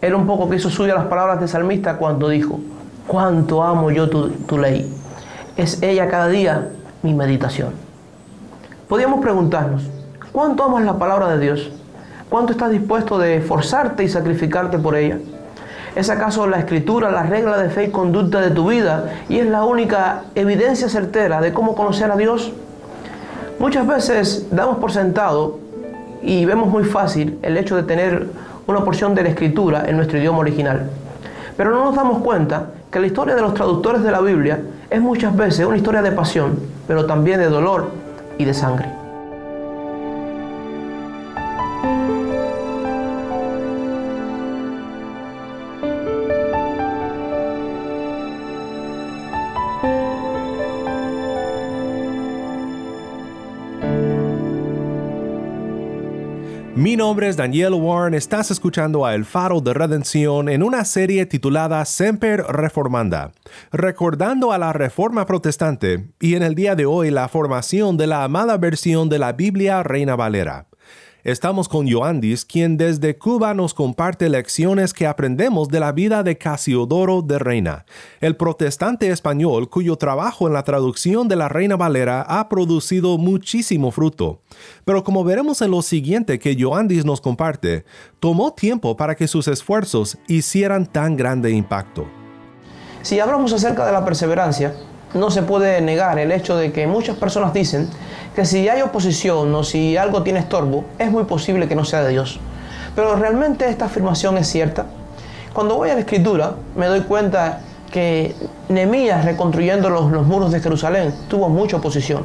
Él 0.00 0.12
un 0.16 0.26
poco 0.26 0.50
que 0.50 0.56
hizo 0.56 0.70
suya 0.70 0.96
las 0.96 1.04
palabras 1.04 1.38
del 1.38 1.48
salmista 1.48 1.98
cuando 1.98 2.28
dijo, 2.28 2.58
cuánto 3.06 3.62
amo 3.62 3.92
yo 3.92 4.10
tu, 4.10 4.28
tu 4.30 4.58
ley. 4.58 4.92
Es 5.56 5.80
ella 5.84 6.08
cada 6.08 6.26
día 6.26 6.66
mi 7.04 7.14
meditación. 7.14 7.70
Podríamos 8.88 9.20
preguntarnos, 9.20 9.88
¿cuánto 10.32 10.64
amas 10.64 10.84
la 10.84 10.98
palabra 10.98 11.28
de 11.28 11.38
Dios? 11.38 11.70
¿Cuánto 12.28 12.52
estás 12.52 12.70
dispuesto 12.70 13.18
de 13.18 13.36
esforzarte 13.36 14.04
y 14.04 14.08
sacrificarte 14.08 14.78
por 14.78 14.96
ella? 14.96 15.18
¿Es 15.94 16.08
acaso 16.08 16.46
la 16.46 16.58
escritura 16.58 17.10
la 17.10 17.24
regla 17.24 17.58
de 17.58 17.68
fe 17.68 17.84
y 17.84 17.90
conducta 17.90 18.40
de 18.40 18.50
tu 18.50 18.68
vida 18.68 19.12
y 19.28 19.38
es 19.38 19.46
la 19.46 19.64
única 19.64 20.22
evidencia 20.34 20.88
certera 20.88 21.42
de 21.42 21.52
cómo 21.52 21.74
conocer 21.74 22.10
a 22.10 22.16
Dios? 22.16 22.52
Muchas 23.58 23.86
veces 23.86 24.48
damos 24.50 24.78
por 24.78 24.90
sentado 24.90 25.58
y 26.22 26.46
vemos 26.46 26.68
muy 26.68 26.84
fácil 26.84 27.38
el 27.42 27.58
hecho 27.58 27.76
de 27.76 27.82
tener 27.82 28.28
una 28.66 28.82
porción 28.84 29.14
de 29.14 29.24
la 29.24 29.28
escritura 29.28 29.84
en 29.86 29.96
nuestro 29.96 30.18
idioma 30.18 30.38
original. 30.38 30.88
Pero 31.56 31.70
no 31.70 31.84
nos 31.84 31.94
damos 31.94 32.22
cuenta 32.22 32.70
que 32.90 32.98
la 32.98 33.06
historia 33.06 33.34
de 33.34 33.42
los 33.42 33.52
traductores 33.52 34.02
de 34.02 34.10
la 34.10 34.20
Biblia 34.20 34.60
es 34.88 35.00
muchas 35.00 35.36
veces 35.36 35.66
una 35.66 35.76
historia 35.76 36.00
de 36.00 36.12
pasión, 36.12 36.58
pero 36.88 37.04
también 37.04 37.40
de 37.40 37.46
dolor 37.46 37.90
y 38.38 38.44
de 38.46 38.54
sangre. 38.54 39.01
Mi 56.92 56.96
nombre 56.96 57.26
es 57.26 57.38
Daniel 57.38 57.72
Warren, 57.72 58.12
estás 58.12 58.50
escuchando 58.50 59.06
a 59.06 59.14
El 59.14 59.24
Faro 59.24 59.62
de 59.62 59.72
Redención 59.72 60.50
en 60.50 60.62
una 60.62 60.84
serie 60.84 61.24
titulada 61.24 61.82
Semper 61.86 62.42
Reformanda, 62.42 63.32
recordando 63.72 64.52
a 64.52 64.58
la 64.58 64.74
Reforma 64.74 65.24
Protestante 65.24 66.10
y 66.20 66.34
en 66.34 66.42
el 66.42 66.54
día 66.54 66.74
de 66.74 66.84
hoy 66.84 67.10
la 67.10 67.28
formación 67.28 67.96
de 67.96 68.08
la 68.08 68.24
amada 68.24 68.58
versión 68.58 69.08
de 69.08 69.18
la 69.18 69.32
Biblia 69.32 69.82
Reina 69.82 70.16
Valera. 70.16 70.66
Estamos 71.24 71.68
con 71.68 71.88
Joandis, 71.88 72.44
quien 72.44 72.76
desde 72.76 73.16
Cuba 73.16 73.54
nos 73.54 73.74
comparte 73.74 74.28
lecciones 74.28 74.92
que 74.92 75.06
aprendemos 75.06 75.68
de 75.68 75.78
la 75.78 75.92
vida 75.92 76.24
de 76.24 76.36
Casiodoro 76.36 77.22
de 77.22 77.38
Reina, 77.38 77.86
el 78.20 78.34
protestante 78.34 79.08
español 79.08 79.70
cuyo 79.70 79.94
trabajo 79.94 80.48
en 80.48 80.52
la 80.52 80.64
traducción 80.64 81.28
de 81.28 81.36
la 81.36 81.48
Reina 81.48 81.76
Valera 81.76 82.22
ha 82.22 82.48
producido 82.48 83.18
muchísimo 83.18 83.92
fruto. 83.92 84.40
Pero 84.84 85.04
como 85.04 85.22
veremos 85.22 85.62
en 85.62 85.70
lo 85.70 85.82
siguiente 85.82 86.40
que 86.40 86.56
Joandis 86.60 87.04
nos 87.04 87.20
comparte, 87.20 87.84
tomó 88.18 88.52
tiempo 88.52 88.96
para 88.96 89.14
que 89.14 89.28
sus 89.28 89.46
esfuerzos 89.46 90.18
hicieran 90.26 90.86
tan 90.86 91.16
grande 91.16 91.52
impacto. 91.52 92.04
Si 93.02 93.20
hablamos 93.20 93.52
acerca 93.52 93.86
de 93.86 93.92
la 93.92 94.04
perseverancia, 94.04 94.74
no 95.14 95.30
se 95.30 95.42
puede 95.42 95.80
negar 95.80 96.18
el 96.18 96.32
hecho 96.32 96.56
de 96.56 96.72
que 96.72 96.86
muchas 96.86 97.16
personas 97.16 97.52
dicen 97.52 97.88
que 98.34 98.44
si 98.44 98.68
hay 98.68 98.82
oposición 98.82 99.54
o 99.54 99.62
si 99.62 99.96
algo 99.96 100.22
tiene 100.22 100.40
estorbo, 100.40 100.84
es 100.98 101.10
muy 101.10 101.24
posible 101.24 101.68
que 101.68 101.74
no 101.74 101.84
sea 101.84 102.02
de 102.02 102.10
Dios. 102.10 102.40
Pero 102.94 103.16
realmente 103.16 103.68
esta 103.68 103.86
afirmación 103.86 104.38
es 104.38 104.48
cierta. 104.48 104.86
Cuando 105.52 105.76
voy 105.76 105.90
a 105.90 105.94
la 105.94 106.00
escritura, 106.00 106.54
me 106.76 106.86
doy 106.86 107.02
cuenta 107.02 107.60
que 107.90 108.34
Nehemías 108.70 109.24
reconstruyendo 109.24 109.90
los, 109.90 110.10
los 110.10 110.26
muros 110.26 110.50
de 110.50 110.60
Jerusalén 110.60 111.12
tuvo 111.28 111.50
mucha 111.50 111.76
oposición. 111.76 112.24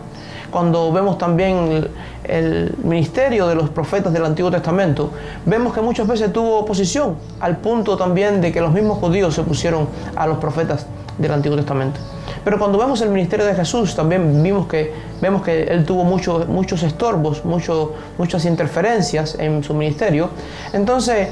Cuando 0.50 0.94
vemos 0.94 1.18
también 1.18 1.58
el, 1.58 1.92
el 2.24 2.76
ministerio 2.84 3.48
de 3.48 3.56
los 3.56 3.70
profetas 3.70 4.14
del 4.14 4.24
Antiguo 4.24 4.50
Testamento, 4.50 5.12
vemos 5.46 5.74
que 5.74 5.82
muchas 5.82 6.08
veces 6.08 6.32
tuvo 6.32 6.60
oposición, 6.60 7.18
al 7.42 7.58
punto 7.58 7.98
también 7.98 8.40
de 8.40 8.54
que 8.54 8.62
los 8.62 8.72
mismos 8.72 9.00
judíos 9.00 9.36
se 9.36 9.42
opusieron 9.42 9.90
a 10.16 10.26
los 10.26 10.38
profetas 10.38 10.86
del 11.18 11.32
Antiguo 11.32 11.58
Testamento. 11.58 12.00
Pero 12.44 12.60
cuando 12.60 12.78
vemos 12.78 13.02
el 13.02 13.10
ministerio 13.10 13.46
de 13.46 13.56
Jesús, 13.56 13.96
también 13.96 14.42
vimos 14.44 14.68
que, 14.68 14.94
vemos 15.22 15.42
que 15.42 15.64
él 15.64 15.86
tuvo 15.86 16.04
muchos 16.04 16.48
muchos 16.48 16.84
estorbos, 16.84 17.44
muchas 17.46 18.46
interferencias 18.46 19.36
en 19.40 19.64
su 19.64 19.74
ministerio. 19.74 20.30
Entonces, 20.74 21.30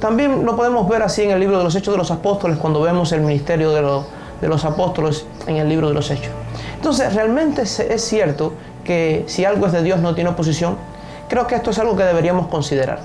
también 0.00 0.44
lo 0.44 0.56
podemos 0.56 0.88
ver 0.88 1.02
así 1.02 1.22
en 1.22 1.30
el 1.30 1.40
libro 1.40 1.58
de 1.58 1.64
los 1.64 1.74
Hechos 1.74 1.94
de 1.94 1.98
los 1.98 2.10
Apóstoles, 2.10 2.58
cuando 2.58 2.80
vemos 2.80 3.12
el 3.12 3.20
ministerio 3.20 3.70
de, 3.70 4.02
de 4.40 4.48
los 4.48 4.64
apóstoles 4.64 5.26
en 5.46 5.56
el 5.56 5.68
libro 5.68 5.88
de 5.88 5.94
los 5.94 6.10
Hechos. 6.10 6.32
Entonces, 6.76 7.14
realmente 7.14 7.62
es 7.62 8.04
cierto 8.04 8.52
que 8.86 9.24
si 9.26 9.44
algo 9.44 9.66
es 9.66 9.72
de 9.72 9.82
Dios 9.82 10.00
no 10.00 10.14
tiene 10.14 10.30
oposición. 10.30 10.76
Creo 11.28 11.46
que 11.46 11.56
esto 11.56 11.70
es 11.70 11.78
algo 11.78 11.96
que 11.96 12.04
deberíamos 12.04 12.46
considerar. 12.46 13.00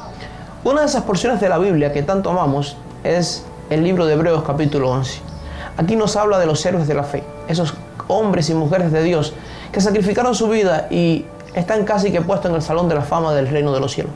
Una 0.63 0.81
de 0.81 0.87
esas 0.87 1.03
porciones 1.03 1.41
de 1.41 1.49
la 1.49 1.57
Biblia 1.57 1.91
que 1.91 2.03
tanto 2.03 2.29
amamos 2.29 2.77
es 3.03 3.43
el 3.69 3.83
libro 3.83 4.05
de 4.05 4.13
Hebreos 4.13 4.43
capítulo 4.45 4.91
11. 4.91 5.30
Aquí 5.77 5.95
nos 5.95 6.15
habla 6.15 6.37
de 6.39 6.45
los 6.45 6.65
héroes 6.65 6.87
de 6.87 6.93
la 6.93 7.03
fe, 7.03 7.23
esos 7.47 7.73
hombres 8.07 8.49
y 8.49 8.53
mujeres 8.53 8.91
de 8.91 9.03
Dios 9.03 9.33
que 9.71 9.81
sacrificaron 9.81 10.35
su 10.35 10.49
vida 10.49 10.87
y 10.89 11.25
están 11.53 11.85
casi 11.85 12.11
que 12.11 12.21
puestos 12.21 12.49
en 12.49 12.55
el 12.55 12.61
salón 12.61 12.89
de 12.89 12.95
la 12.95 13.01
fama 13.01 13.33
del 13.33 13.47
reino 13.47 13.73
de 13.73 13.79
los 13.79 13.93
cielos. 13.93 14.11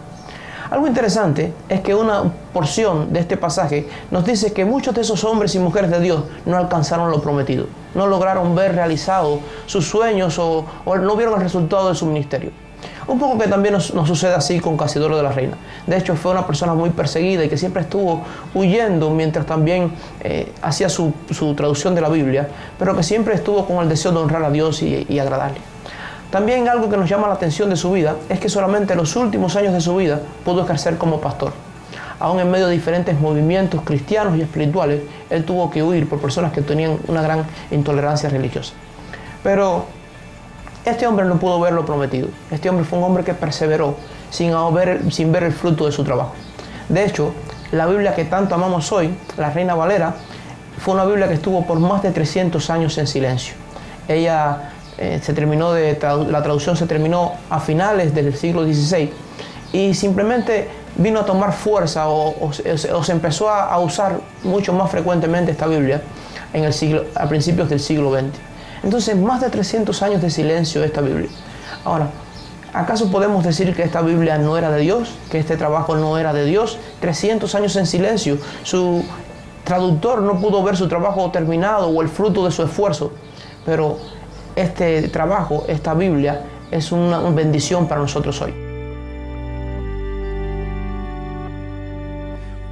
Algo 0.69 0.87
interesante 0.87 1.53
es 1.69 1.81
que 1.81 1.93
una 1.93 2.23
porción 2.51 3.13
de 3.13 3.19
este 3.19 3.37
pasaje 3.37 3.87
nos 4.09 4.25
dice 4.25 4.51
que 4.51 4.65
muchos 4.65 4.95
de 4.95 5.01
esos 5.01 5.23
hombres 5.23 5.53
y 5.53 5.59
mujeres 5.59 5.91
de 5.91 5.99
Dios 5.99 6.23
no 6.45 6.57
alcanzaron 6.57 7.11
lo 7.11 7.21
prometido, 7.21 7.67
no 7.93 8.07
lograron 8.07 8.55
ver 8.55 8.73
realizados 8.73 9.39
sus 9.67 9.87
sueños 9.87 10.39
o, 10.39 10.65
o 10.85 10.95
no 10.97 11.15
vieron 11.15 11.35
el 11.35 11.41
resultado 11.41 11.89
de 11.89 11.95
su 11.95 12.07
ministerio. 12.07 12.64
Un 13.07 13.19
poco 13.19 13.37
que 13.37 13.47
también 13.47 13.73
nos, 13.73 13.85
sucede 13.85 14.33
así 14.33 14.59
con 14.59 14.77
Casidoro 14.77 15.15
de 15.15 15.23
la 15.23 15.31
Reina. 15.31 15.55
De 15.85 15.95
hecho, 15.95 16.15
fue 16.15 16.31
una 16.31 16.47
persona 16.47 16.73
muy 16.73 16.89
perseguida 16.89 17.45
y 17.45 17.49
que 17.49 17.57
siempre 17.57 17.83
estuvo 17.83 18.23
huyendo 18.55 19.11
mientras 19.11 19.45
también 19.45 19.91
eh, 20.21 20.51
hacía 20.61 20.89
su, 20.89 21.13
traducción 21.55 21.93
de 21.93 22.01
la 22.01 22.09
Biblia, 22.09 22.47
pero 22.79 22.95
que 22.95 23.03
siempre 23.03 23.35
estuvo 23.35 23.67
con 23.67 23.83
el 23.83 23.89
deseo 23.89 24.11
de 24.11 24.17
honrar 24.17 24.43
a 24.43 24.49
Dios 24.49 24.81
y, 24.81 25.05
y 25.07 25.19
agradarle. 25.19 25.59
También 26.31 26.67
algo 26.67 26.89
que 26.89 26.97
nos 26.97 27.07
llama 27.07 27.27
la 27.27 27.35
atención 27.35 27.69
de 27.69 27.75
su 27.75 27.91
vida 27.91 28.15
es 28.27 28.39
que 28.39 28.49
solamente 28.49 28.93
en 28.93 28.99
los 28.99 29.15
últimos 29.15 29.55
años 29.55 29.73
de 29.73 29.81
su 29.81 29.95
vida 29.95 30.19
pudo 30.43 30.63
ejercer 30.63 30.97
como 30.97 31.21
pastor. 31.21 31.53
Aún 32.19 32.39
en 32.39 32.49
medio 32.49 32.67
de 32.67 32.73
diferentes 32.73 33.19
movimientos 33.19 33.81
cristianos 33.83 34.37
y 34.37 34.41
espirituales, 34.41 35.01
él 35.29 35.45
tuvo 35.45 35.69
que 35.69 35.83
huir 35.83 36.09
por 36.09 36.19
personas 36.19 36.51
que 36.51 36.61
tenían 36.61 36.97
una 37.07 37.21
gran 37.21 37.43
intolerancia 37.71 38.29
religiosa. 38.29 38.73
Pero 39.43 39.85
este 40.85 41.07
hombre 41.07 41.25
no 41.25 41.37
pudo 41.39 41.59
ver 41.59 41.73
lo 41.73 41.85
prometido. 41.85 42.29
Este 42.51 42.69
hombre 42.69 42.85
fue 42.85 42.99
un 42.99 43.05
hombre 43.05 43.23
que 43.23 43.33
perseveró 43.33 43.95
sin 44.29 44.51
ver, 45.31 45.43
el 45.43 45.53
fruto 45.53 45.85
de 45.85 45.91
su 45.91 46.03
trabajo. 46.03 46.33
De 46.89 47.05
hecho, 47.05 47.33
la 47.71 47.87
Biblia 47.87 48.13
que 48.13 48.25
tanto 48.25 48.55
amamos 48.55 48.91
hoy, 48.91 49.15
la 49.37 49.49
Reina 49.49 49.75
Valera, 49.75 50.15
fue 50.77 50.93
una 50.93 51.05
Biblia 51.05 51.27
que 51.27 51.35
estuvo 51.35 51.65
por 51.65 51.79
más 51.79 52.03
de 52.03 52.11
300 52.11 52.69
años 52.69 52.97
en 52.97 53.07
silencio. 53.07 53.55
Ella 54.07 54.73
eh, 54.97 55.19
se 55.23 55.33
terminó 55.33 55.73
la 55.73 56.43
traducción 56.43 56.77
se 56.77 56.85
terminó 56.85 57.33
a 57.49 57.59
finales 57.59 58.13
del 58.13 58.35
siglo 58.35 58.63
XVI 58.63 59.11
y 59.73 59.93
simplemente 59.93 60.69
vino 60.95 61.21
a 61.21 61.25
tomar 61.25 61.51
fuerza 61.51 62.07
o, 62.07 62.51
se 62.53 63.11
empezó 63.11 63.49
a, 63.49 63.73
a, 63.73 63.79
usar 63.79 64.19
mucho 64.43 64.71
más 64.71 64.91
frecuentemente 64.91 65.51
esta 65.51 65.67
Biblia 65.67 66.01
en 66.53 66.63
el 66.63 66.73
siglo, 66.73 67.05
a 67.15 67.27
principios 67.27 67.69
del 67.69 67.79
siglo 67.79 68.13
XX. 68.13 68.54
Entonces, 68.85 69.17
más 69.17 69.41
de 69.41 69.49
300 69.49 70.03
años 70.03 70.21
de 70.21 70.29
silencio 70.29 70.79
de 70.79 70.87
esta 70.87 71.01
Biblia. 71.01 71.29
Ahora, 71.83 72.09
¿acaso 72.71 73.09
podemos 73.09 73.43
decir 73.43 73.75
que 73.75 73.81
esta 73.81 74.01
Biblia 74.01 74.37
no 74.37 74.59
era 74.59 74.69
de 74.69 74.79
Dios? 74.81 75.09
¿Que 75.31 75.39
este 75.39 75.57
trabajo 75.57 75.95
no 75.95 76.19
era 76.19 76.33
de 76.33 76.45
Dios? 76.45 76.77
300 76.99 77.53
años 77.55 77.75
en 77.77 77.87
silencio. 77.87 78.37
Su 78.61 79.03
traductor 79.63 80.21
no 80.21 80.39
pudo 80.39 80.61
ver 80.61 80.77
su 80.77 80.87
trabajo 80.87 81.31
terminado 81.31 81.87
o 81.87 82.01
el 82.03 82.09
fruto 82.09 82.45
de 82.45 82.51
su 82.51 82.61
esfuerzo. 82.61 83.11
Pero 83.65 83.97
este 84.55 85.07
trabajo, 85.07 85.65
esta 85.67 85.95
Biblia, 85.95 86.43
es 86.69 86.91
una 86.91 87.19
bendición 87.31 87.87
para 87.87 88.01
nosotros 88.01 88.39
hoy. 88.39 88.53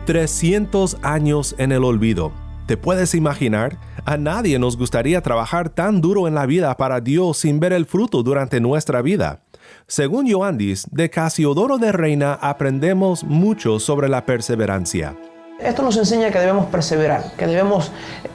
300 0.06 0.98
años 1.02 1.56
en 1.58 1.72
el 1.72 1.84
olvido. 1.84 2.43
¿Te 2.66 2.78
puedes 2.78 3.14
imaginar? 3.14 3.78
A 4.06 4.16
nadie 4.16 4.58
nos 4.58 4.78
gustaría 4.78 5.20
trabajar 5.20 5.68
tan 5.68 6.00
duro 6.00 6.30
en 6.30 6.36
la 6.36 6.46
vida 6.46 6.78
para 6.78 7.02
Dios 7.02 7.40
sin 7.40 7.60
ver 7.60 7.74
el 7.74 7.86
fruto 7.86 8.24
durante 8.24 8.62
nuestra 8.62 9.02
vida. 9.02 9.42
Según 9.86 10.32
Joandis, 10.32 10.88
de 10.90 11.10
Casiodoro 11.10 11.78
de 11.78 11.92
Reina 11.92 12.40
aprendemos 12.42 13.26
mucho 13.26 13.80
sobre 13.80 14.08
la 14.08 14.26
perseverancia. 14.26 15.14
Esto 15.60 15.84
nos 15.84 15.98
enseña 15.98 16.32
que 16.32 16.40
debemos 16.40 16.68
perseverar, 16.68 17.34
que 17.38 17.48
debemos, 17.48 17.92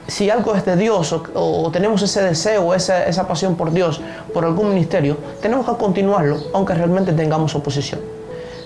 si 0.07 0.29
algo 0.29 0.53
es 0.53 0.63
de 0.63 0.75
Dios 0.75 1.11
o, 1.11 1.69
tenemos 1.71 2.03
ese 2.03 2.21
deseo, 2.21 2.75
esa, 2.75 3.05
esa 3.07 3.27
pasión 3.27 3.55
por 3.55 3.71
Dios, 3.71 3.99
por 4.31 4.45
algún 4.45 4.69
ministerio, 4.69 5.17
tenemos 5.41 5.67
que 5.67 5.75
continuarlo, 5.75 6.37
aunque 6.53 6.75
realmente 6.75 7.13
tengamos 7.13 7.55
oposición. 7.55 7.99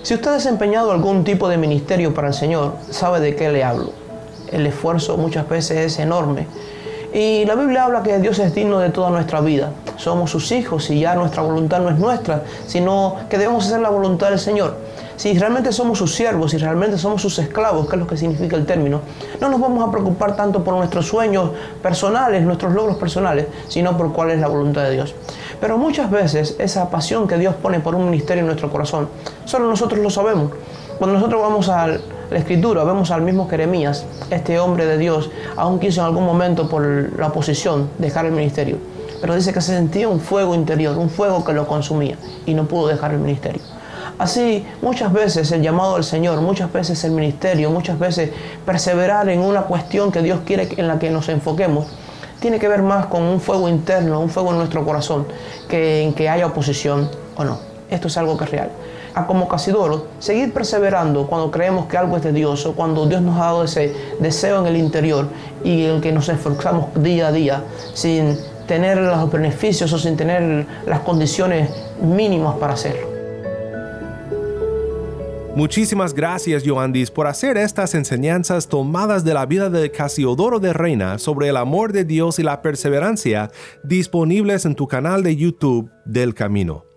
Si 0.01 0.13
usted 0.13 0.27
ha 0.27 0.33
desempeñado 0.33 0.91
algún 0.91 1.23
tipo 1.23 1.47
de 1.47 1.57
ministerio 1.57 2.13
para 2.13 2.27
el 2.27 2.33
Señor, 2.33 2.75
sabe 2.89 3.21
de 3.21 3.33
qué 3.37 3.49
le 3.49 3.63
hablo 3.63 4.02
el 4.53 4.65
esfuerzo 4.67 5.17
muchas 5.17 5.47
veces 5.49 5.77
es 5.77 5.99
enorme. 5.99 6.47
Y 7.13 7.45
la 7.45 7.53
Biblia 7.53 7.83
habla 7.83 8.01
que 8.01 8.17
Dios 8.17 8.39
es 8.39 8.55
digno 8.55 8.79
de 8.79 8.89
toda 8.89 9.11
nuestra 9.11 9.39
vida. 9.39 9.69
Somos 9.97 10.31
sus 10.31 10.51
hijos 10.51 10.89
y 10.89 11.01
ya 11.01 11.13
nuestra 11.13 11.43
voluntad 11.43 11.79
no 11.79 11.89
es 11.89 11.99
nuestra, 11.99 12.41
sino 12.65 13.17
que 13.29 13.37
debemos 13.37 13.67
hacer 13.67 13.81
la 13.81 13.89
voluntad 13.89 14.29
del 14.29 14.39
Señor. 14.39 14.75
si 15.15 15.37
realmente 15.37 15.71
somos 15.71 15.99
sus 15.99 16.15
siervos, 16.15 16.51
si 16.51 16.57
realmente 16.57 16.97
somos 16.97 17.21
sus 17.21 17.37
esclavos, 17.37 17.87
que 17.87 17.95
es 17.95 17.99
lo 17.99 18.07
que 18.07 18.17
significa 18.17 18.55
el 18.55 18.65
término, 18.65 19.01
no 19.39 19.47
nos 19.47 19.61
vamos 19.61 19.87
a 19.87 19.91
preocupar 19.91 20.35
tanto 20.35 20.63
por 20.63 20.73
nuestros 20.73 21.07
sueños 21.07 21.51
personales, 21.83 22.43
nuestros 22.43 22.73
logros 22.73 22.97
personales, 22.97 23.45
sino 23.67 23.95
por 23.95 24.11
cuál 24.11 24.31
es 24.31 24.39
la 24.39 24.47
voluntad 24.47 24.83
de 24.83 24.91
Dios. 24.91 25.13
Pero 25.61 25.77
muchas 25.77 26.09
veces 26.09 26.55
esa 26.57 26.89
pasión 26.89 27.27
que 27.27 27.37
Dios 27.37 27.53
pone 27.53 27.79
por 27.79 27.93
un 27.93 28.09
ministerio 28.09 28.41
en 28.41 28.47
nuestro 28.47 28.71
corazón, 28.71 29.07
solo 29.45 29.69
nosotros 29.69 29.99
lo 30.01 30.09
sabemos. 30.09 30.51
Cuando 30.97 31.19
nosotros 31.19 31.41
vamos 31.41 31.69
a 31.69 31.87
la 32.33 32.39
escritura, 32.39 32.83
vemos 32.83 33.11
al 33.11 33.21
mismo 33.21 33.47
Jeremías, 33.47 34.05
este 34.31 34.59
hombre 34.59 34.87
de 34.87 34.97
Dios, 34.97 35.29
aún 35.55 35.79
quiso 35.79 36.01
en 36.01 36.07
algún 36.07 36.25
momento 36.25 36.67
por 36.67 36.83
la 37.17 37.27
oposición 37.27 37.89
dejar 37.99 38.25
el 38.25 38.31
ministerio. 38.31 38.77
Pero 39.21 39.35
dice 39.35 39.53
que 39.53 39.61
se 39.61 39.73
sentía 39.73 40.09
un 40.09 40.19
fuego 40.19 40.55
interior, 40.55 40.97
un 40.97 41.11
fuego 41.11 41.45
que 41.45 41.53
lo 41.53 41.67
consumía 41.67 42.17
y 42.47 42.55
no 42.55 42.65
pudo 42.65 42.87
dejar 42.87 43.11
el 43.11 43.19
ministerio. 43.19 43.61
Así, 44.17 44.65
muchas 44.81 45.13
veces 45.13 45.51
el 45.51 45.61
llamado 45.61 45.93
del 45.93 46.03
Señor, 46.03 46.41
muchas 46.41 46.73
veces 46.73 47.03
el 47.03 47.11
ministerio, 47.11 47.69
muchas 47.69 47.99
veces 47.99 48.31
perseverar 48.65 49.29
en 49.29 49.39
una 49.39 49.61
cuestión 49.61 50.11
que 50.11 50.21
Dios 50.23 50.39
quiere 50.43 50.69
en 50.75 50.87
la 50.87 50.97
que 50.97 51.11
nos 51.11 51.29
enfoquemos, 51.29 51.85
tiene 52.39 52.57
que 52.57 52.67
ver 52.67 52.81
más 52.81 53.05
con 53.05 53.21
un 53.21 53.39
fuego 53.39 53.69
interno, 53.69 54.19
un 54.19 54.29
fuego 54.29 54.51
en 54.51 54.57
nuestro 54.57 54.83
corazón, 54.83 55.27
que 55.69 56.01
en 56.01 56.13
que 56.13 56.29
haya 56.29 56.47
oposición 56.47 57.09
o 57.37 57.43
no. 57.43 57.59
Esto 57.91 58.07
es 58.07 58.17
algo 58.17 58.37
que 58.37 58.45
es 58.45 58.51
real. 58.51 58.69
A 59.15 59.27
como 59.27 59.47
Casidoro, 59.47 60.07
seguir 60.19 60.53
perseverando 60.53 61.27
cuando 61.27 61.51
creemos 61.51 61.85
que 61.85 61.97
algo 61.97 62.17
es 62.17 62.23
de 62.23 62.31
Dios 62.31 62.65
o 62.65 62.73
cuando 62.73 63.05
Dios 63.05 63.21
nos 63.21 63.37
ha 63.37 63.45
dado 63.45 63.63
ese 63.63 63.93
deseo 64.19 64.59
en 64.61 64.67
el 64.67 64.77
interior 64.77 65.27
y 65.63 65.85
en 65.85 65.95
el 65.95 66.01
que 66.01 66.11
nos 66.11 66.29
esforzamos 66.29 66.87
día 66.95 67.27
a 67.27 67.31
día 67.31 67.63
sin 67.93 68.37
tener 68.67 68.97
los 68.97 69.31
beneficios 69.31 69.91
o 69.93 69.99
sin 69.99 70.17
tener 70.17 70.65
las 70.85 70.99
condiciones 71.01 71.69
mínimas 72.01 72.55
para 72.55 72.73
hacerlo. 72.73 73.13
Muchísimas 75.55 76.15
gracias, 76.15 76.63
Joandis, 76.65 77.11
por 77.11 77.27
hacer 77.27 77.57
estas 77.57 77.93
enseñanzas 77.93 78.67
tomadas 78.67 79.23
de 79.23 79.35
la 79.35 79.45
vida 79.45 79.69
de 79.69 79.91
Casiodoro 79.91 80.59
de 80.59 80.73
Reina 80.73 81.19
sobre 81.19 81.49
el 81.49 81.57
amor 81.57 81.93
de 81.93 82.05
Dios 82.05 82.39
y 82.39 82.43
la 82.43 82.63
perseverancia 82.63 83.51
disponibles 83.83 84.65
en 84.65 84.73
tu 84.73 84.87
canal 84.87 85.21
de 85.21 85.35
YouTube 85.35 85.91
del 86.05 86.33
Camino. 86.33 86.92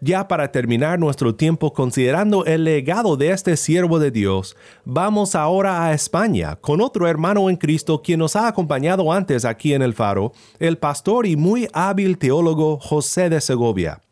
Ya 0.00 0.28
para 0.28 0.52
terminar 0.52 0.98
nuestro 0.98 1.34
tiempo 1.34 1.72
considerando 1.72 2.44
el 2.44 2.62
legado 2.62 3.16
de 3.16 3.30
este 3.30 3.56
siervo 3.56 3.98
de 3.98 4.12
Dios, 4.12 4.56
vamos 4.84 5.34
ahora 5.34 5.84
a 5.84 5.92
España 5.92 6.54
con 6.56 6.80
otro 6.80 7.08
hermano 7.08 7.50
en 7.50 7.56
Cristo 7.56 8.00
quien 8.00 8.20
nos 8.20 8.36
ha 8.36 8.46
acompañado 8.46 9.12
antes 9.12 9.44
aquí 9.44 9.74
en 9.74 9.82
el 9.82 9.94
Faro, 9.94 10.32
el 10.60 10.78
pastor 10.78 11.26
y 11.26 11.34
muy 11.34 11.68
hábil 11.72 12.16
teólogo 12.16 12.78
José 12.78 13.28
de 13.28 13.40
Segovia. 13.40 14.02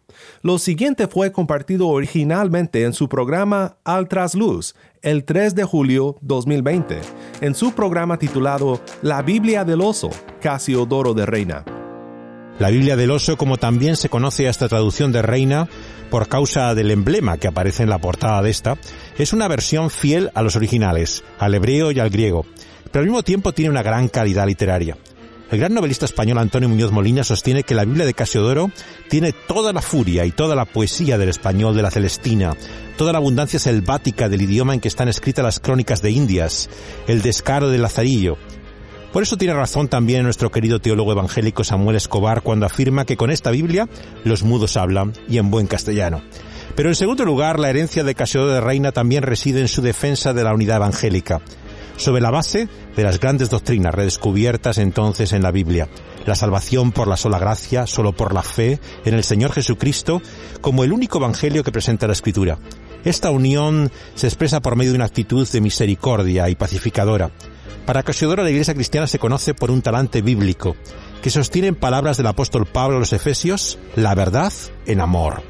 Lo 0.42 0.58
siguiente 0.58 1.06
fue 1.06 1.30
compartido 1.30 1.88
originalmente 1.88 2.82
en 2.82 2.92
su 2.92 3.08
programa 3.08 3.76
Al 3.84 4.08
Trasluz 4.08 4.74
el 5.02 5.24
3 5.24 5.54
de 5.54 5.62
julio 5.62 6.16
2020, 6.22 7.00
en 7.42 7.54
su 7.54 7.72
programa 7.72 8.18
titulado 8.18 8.80
La 9.02 9.22
Biblia 9.22 9.64
del 9.64 9.82
Oso, 9.82 10.10
Casiodoro 10.40 11.14
de 11.14 11.26
Reina. 11.26 11.85
La 12.58 12.70
Biblia 12.70 12.96
del 12.96 13.10
Oso, 13.10 13.36
como 13.36 13.58
también 13.58 13.96
se 13.96 14.08
conoce 14.08 14.46
esta 14.46 14.68
traducción 14.68 15.12
de 15.12 15.20
Reina 15.20 15.68
por 16.10 16.26
causa 16.26 16.74
del 16.74 16.90
emblema 16.90 17.36
que 17.36 17.48
aparece 17.48 17.82
en 17.82 17.90
la 17.90 17.98
portada 17.98 18.40
de 18.40 18.48
esta, 18.48 18.78
es 19.18 19.34
una 19.34 19.46
versión 19.46 19.90
fiel 19.90 20.30
a 20.34 20.42
los 20.42 20.56
originales, 20.56 21.22
al 21.38 21.54
hebreo 21.54 21.90
y 21.90 22.00
al 22.00 22.08
griego, 22.08 22.46
pero 22.90 23.00
al 23.00 23.06
mismo 23.06 23.22
tiempo 23.22 23.52
tiene 23.52 23.70
una 23.70 23.82
gran 23.82 24.08
calidad 24.08 24.46
literaria. 24.46 24.96
El 25.50 25.60
gran 25.60 25.74
novelista 25.74 26.06
español 26.06 26.38
Antonio 26.38 26.68
Muñoz 26.68 26.90
Molina 26.90 27.22
sostiene 27.22 27.62
que 27.62 27.74
la 27.74 27.84
Biblia 27.84 28.04
de 28.04 28.14
Casiodoro 28.14 28.70
tiene 29.08 29.32
toda 29.32 29.72
la 29.72 29.80
furia 29.80 30.24
y 30.24 30.32
toda 30.32 30.56
la 30.56 30.64
poesía 30.64 31.18
del 31.18 31.28
español 31.28 31.76
de 31.76 31.82
la 31.82 31.92
Celestina, 31.92 32.56
toda 32.96 33.12
la 33.12 33.18
abundancia 33.18 33.60
selvática 33.60 34.28
del 34.28 34.42
idioma 34.42 34.74
en 34.74 34.80
que 34.80 34.88
están 34.88 35.08
escritas 35.08 35.44
las 35.44 35.60
crónicas 35.60 36.02
de 36.02 36.10
Indias, 36.10 36.68
el 37.06 37.22
descaro 37.22 37.68
del 37.68 37.82
Lazarillo. 37.82 38.38
Por 39.16 39.22
eso 39.22 39.38
tiene 39.38 39.54
razón 39.54 39.88
también 39.88 40.24
nuestro 40.24 40.50
querido 40.50 40.78
teólogo 40.78 41.10
evangélico 41.10 41.64
Samuel 41.64 41.96
Escobar 41.96 42.42
cuando 42.42 42.66
afirma 42.66 43.06
que 43.06 43.16
con 43.16 43.30
esta 43.30 43.50
Biblia 43.50 43.88
los 44.24 44.42
mudos 44.42 44.76
hablan 44.76 45.14
y 45.26 45.38
en 45.38 45.50
buen 45.50 45.66
castellano. 45.66 46.20
Pero 46.74 46.90
en 46.90 46.94
segundo 46.94 47.24
lugar, 47.24 47.58
la 47.58 47.70
herencia 47.70 48.04
de 48.04 48.14
Casiodoro 48.14 48.52
de 48.52 48.60
Reina 48.60 48.92
también 48.92 49.22
reside 49.22 49.62
en 49.62 49.68
su 49.68 49.80
defensa 49.80 50.34
de 50.34 50.44
la 50.44 50.52
unidad 50.52 50.76
evangélica 50.76 51.40
sobre 51.96 52.20
la 52.20 52.30
base 52.30 52.68
de 52.94 53.02
las 53.04 53.18
grandes 53.18 53.48
doctrinas 53.48 53.94
redescubiertas 53.94 54.76
entonces 54.76 55.32
en 55.32 55.42
la 55.42 55.50
Biblia. 55.50 55.88
La 56.26 56.34
salvación 56.34 56.92
por 56.92 57.08
la 57.08 57.16
sola 57.16 57.38
gracia, 57.38 57.86
solo 57.86 58.12
por 58.12 58.34
la 58.34 58.42
fe 58.42 58.80
en 59.06 59.14
el 59.14 59.24
Señor 59.24 59.50
Jesucristo, 59.50 60.20
como 60.60 60.84
el 60.84 60.92
único 60.92 61.16
evangelio 61.16 61.64
que 61.64 61.72
presenta 61.72 62.06
la 62.06 62.12
Escritura. 62.12 62.58
Esta 63.02 63.30
unión 63.30 63.90
se 64.14 64.26
expresa 64.26 64.60
por 64.60 64.76
medio 64.76 64.90
de 64.92 64.96
una 64.96 65.06
actitud 65.06 65.48
de 65.48 65.60
misericordia 65.62 66.50
y 66.50 66.54
pacificadora. 66.54 67.30
Para 67.84 68.02
Casiodoro 68.02 68.42
la 68.42 68.50
Iglesia 68.50 68.74
cristiana 68.74 69.06
se 69.06 69.18
conoce 69.18 69.54
por 69.54 69.70
un 69.70 69.82
talante 69.82 70.22
bíblico, 70.22 70.76
que 71.22 71.30
sostiene 71.30 71.68
en 71.68 71.74
palabras 71.74 72.16
del 72.16 72.26
apóstol 72.26 72.66
Pablo 72.66 72.96
a 72.96 73.00
los 73.00 73.12
Efesios, 73.12 73.78
la 73.94 74.14
verdad 74.14 74.52
en 74.86 75.00
amor. 75.00 75.42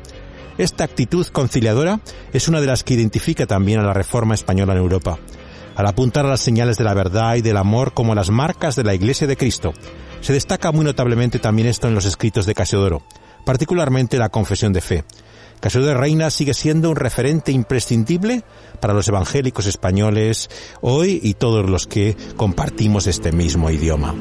Esta 0.59 0.85
actitud 0.85 1.27
conciliadora 1.27 2.01
es 2.33 2.49
una 2.49 2.61
de 2.61 2.67
las 2.67 2.83
que 2.83 2.95
identifica 2.95 3.47
también 3.47 3.81
a 3.81 3.85
la 3.85 3.93
Reforma 3.93 4.35
española 4.35 4.73
en 4.73 4.79
Europa 4.79 5.19
al 5.77 5.87
apuntar 5.87 6.25
a 6.25 6.31
las 6.31 6.41
señales 6.41 6.79
de 6.79 6.85
la 6.85 6.95
verdad 6.95 7.37
y 7.37 7.43
del 7.43 7.59
amor 7.59 7.93
como 7.93 8.15
las 8.15 8.31
marcas 8.31 8.77
de 8.77 8.85
la 8.85 8.95
Iglesia 8.95 9.27
de 9.27 9.37
Cristo. 9.37 9.75
Se 10.23 10.33
destaca 10.33 10.73
muy 10.73 10.85
notablemente 10.85 11.39
también 11.39 11.69
esto 11.69 11.87
en 11.87 11.95
los 11.95 12.07
escritos 12.07 12.47
de 12.47 12.55
Casiodoro, 12.55 13.03
particularmente 13.45 14.19
la 14.19 14.31
Confesión 14.31 14.73
de 14.73 14.81
Fe. 14.81 15.05
Casiodoro 15.61 15.95
de 15.95 16.01
Reina 16.01 16.31
sigue 16.31 16.55
siendo 16.55 16.91
un 16.91 16.97
referente 16.97 17.53
imprescindible 17.53 18.43
para 18.81 18.95
los 18.95 19.09
evangélicos 19.09 19.67
españoles 19.67 20.51
hoy 20.81 21.21
y 21.23 21.35
todos 21.35 21.69
los 21.69 21.87
que 21.87 22.17
compartimos 22.37 23.07
este 23.07 23.33
mismo 23.33 23.71
idioma. 23.71 24.15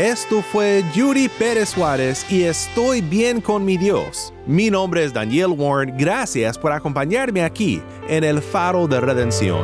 Esto 0.00 0.40
fue 0.40 0.82
Yuri 0.94 1.28
Pérez 1.28 1.68
Suárez 1.68 2.24
y 2.32 2.44
estoy 2.44 3.02
bien 3.02 3.42
con 3.42 3.66
mi 3.66 3.76
Dios. 3.76 4.32
Mi 4.46 4.70
nombre 4.70 5.04
es 5.04 5.12
Daniel 5.12 5.48
Warren. 5.48 5.94
Gracias 5.98 6.56
por 6.56 6.72
acompañarme 6.72 7.42
aquí 7.42 7.82
en 8.08 8.24
el 8.24 8.40
Faro 8.40 8.88
de 8.88 8.98
Redención. 8.98 9.60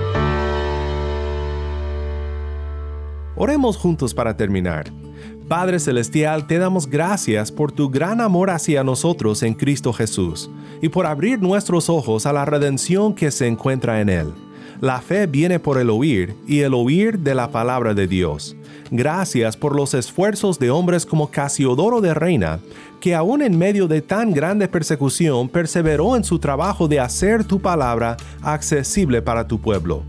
Oremos 3.35 3.79
juntos 3.79 4.13
para 4.13 4.37
terminar. 4.37 4.93
Padre 5.49 5.79
Celestial, 5.79 6.47
te 6.47 6.59
damos 6.59 6.87
gracias 6.87 7.51
por 7.51 7.73
tu 7.73 7.89
gran 7.89 8.21
amor 8.21 8.51
hacia 8.51 8.85
nosotros 8.85 9.43
en 9.43 9.55
Cristo 9.55 9.91
Jesús 9.95 10.51
y 10.83 10.91
por 10.91 11.07
abrir 11.07 11.41
nuestros 11.41 11.89
ojos 11.89 12.27
a 12.27 12.35
la 12.35 12.45
redención 12.45 13.15
que 13.15 13.31
se 13.31 13.47
encuentra 13.47 14.03
en 14.03 14.11
Él. 14.11 14.35
La 14.81 15.01
fe 15.01 15.27
viene 15.27 15.59
por 15.59 15.79
el 15.79 15.91
oír 15.91 16.35
y 16.47 16.61
el 16.61 16.75
oír 16.75 17.19
de 17.19 17.35
la 17.35 17.51
palabra 17.51 17.95
de 17.95 18.07
Dios. 18.07 18.57
Gracias 18.91 19.57
por 19.57 19.75
los 19.75 19.95
esfuerzos 19.95 20.59
de 20.59 20.71
hombres 20.71 21.07
como 21.07 21.31
Casiodoro 21.31 22.01
de 22.01 22.15
Reina, 22.15 22.61
que 23.01 23.15
aún 23.15 23.43
en 23.43 23.57
medio 23.57 23.89
de 23.89 24.03
tan 24.03 24.33
grande 24.33 24.69
persecución 24.69 25.49
perseveró 25.49 26.17
en 26.17 26.25
su 26.25 26.39
trabajo 26.39 26.89
de 26.89 27.01
hacer 27.01 27.45
tu 27.45 27.61
palabra 27.61 28.17
accesible 28.43 29.23
para 29.23 29.47
tu 29.47 29.61
pueblo 29.61 30.03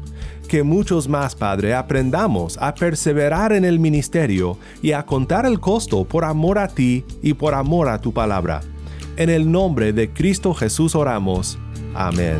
que 0.47 0.63
muchos 0.63 1.08
más, 1.08 1.36
Padre, 1.36 1.75
aprendamos 1.75 2.58
a 2.60 2.73
perseverar 2.73 3.51
en 3.51 3.65
el 3.65 3.80
ministerio 3.80 4.58
y 4.82 4.93
a 4.93 5.06
contar 5.06 5.45
el 5.45 5.60
costo 5.60 6.06
por 6.06 6.23
amor 6.23 6.58
a 6.58 6.69
ti 6.69 7.06
y 7.21 7.34
por 7.34 7.53
amor 7.53 7.89
a 7.89 7.99
tu 7.99 8.13
palabra. 8.13 8.62
En 9.17 9.30
el 9.30 9.51
nombre 9.51 9.93
de 9.93 10.12
Cristo 10.12 10.53
Jesús 10.53 10.95
oramos. 10.95 11.60
Amén. 11.93 12.39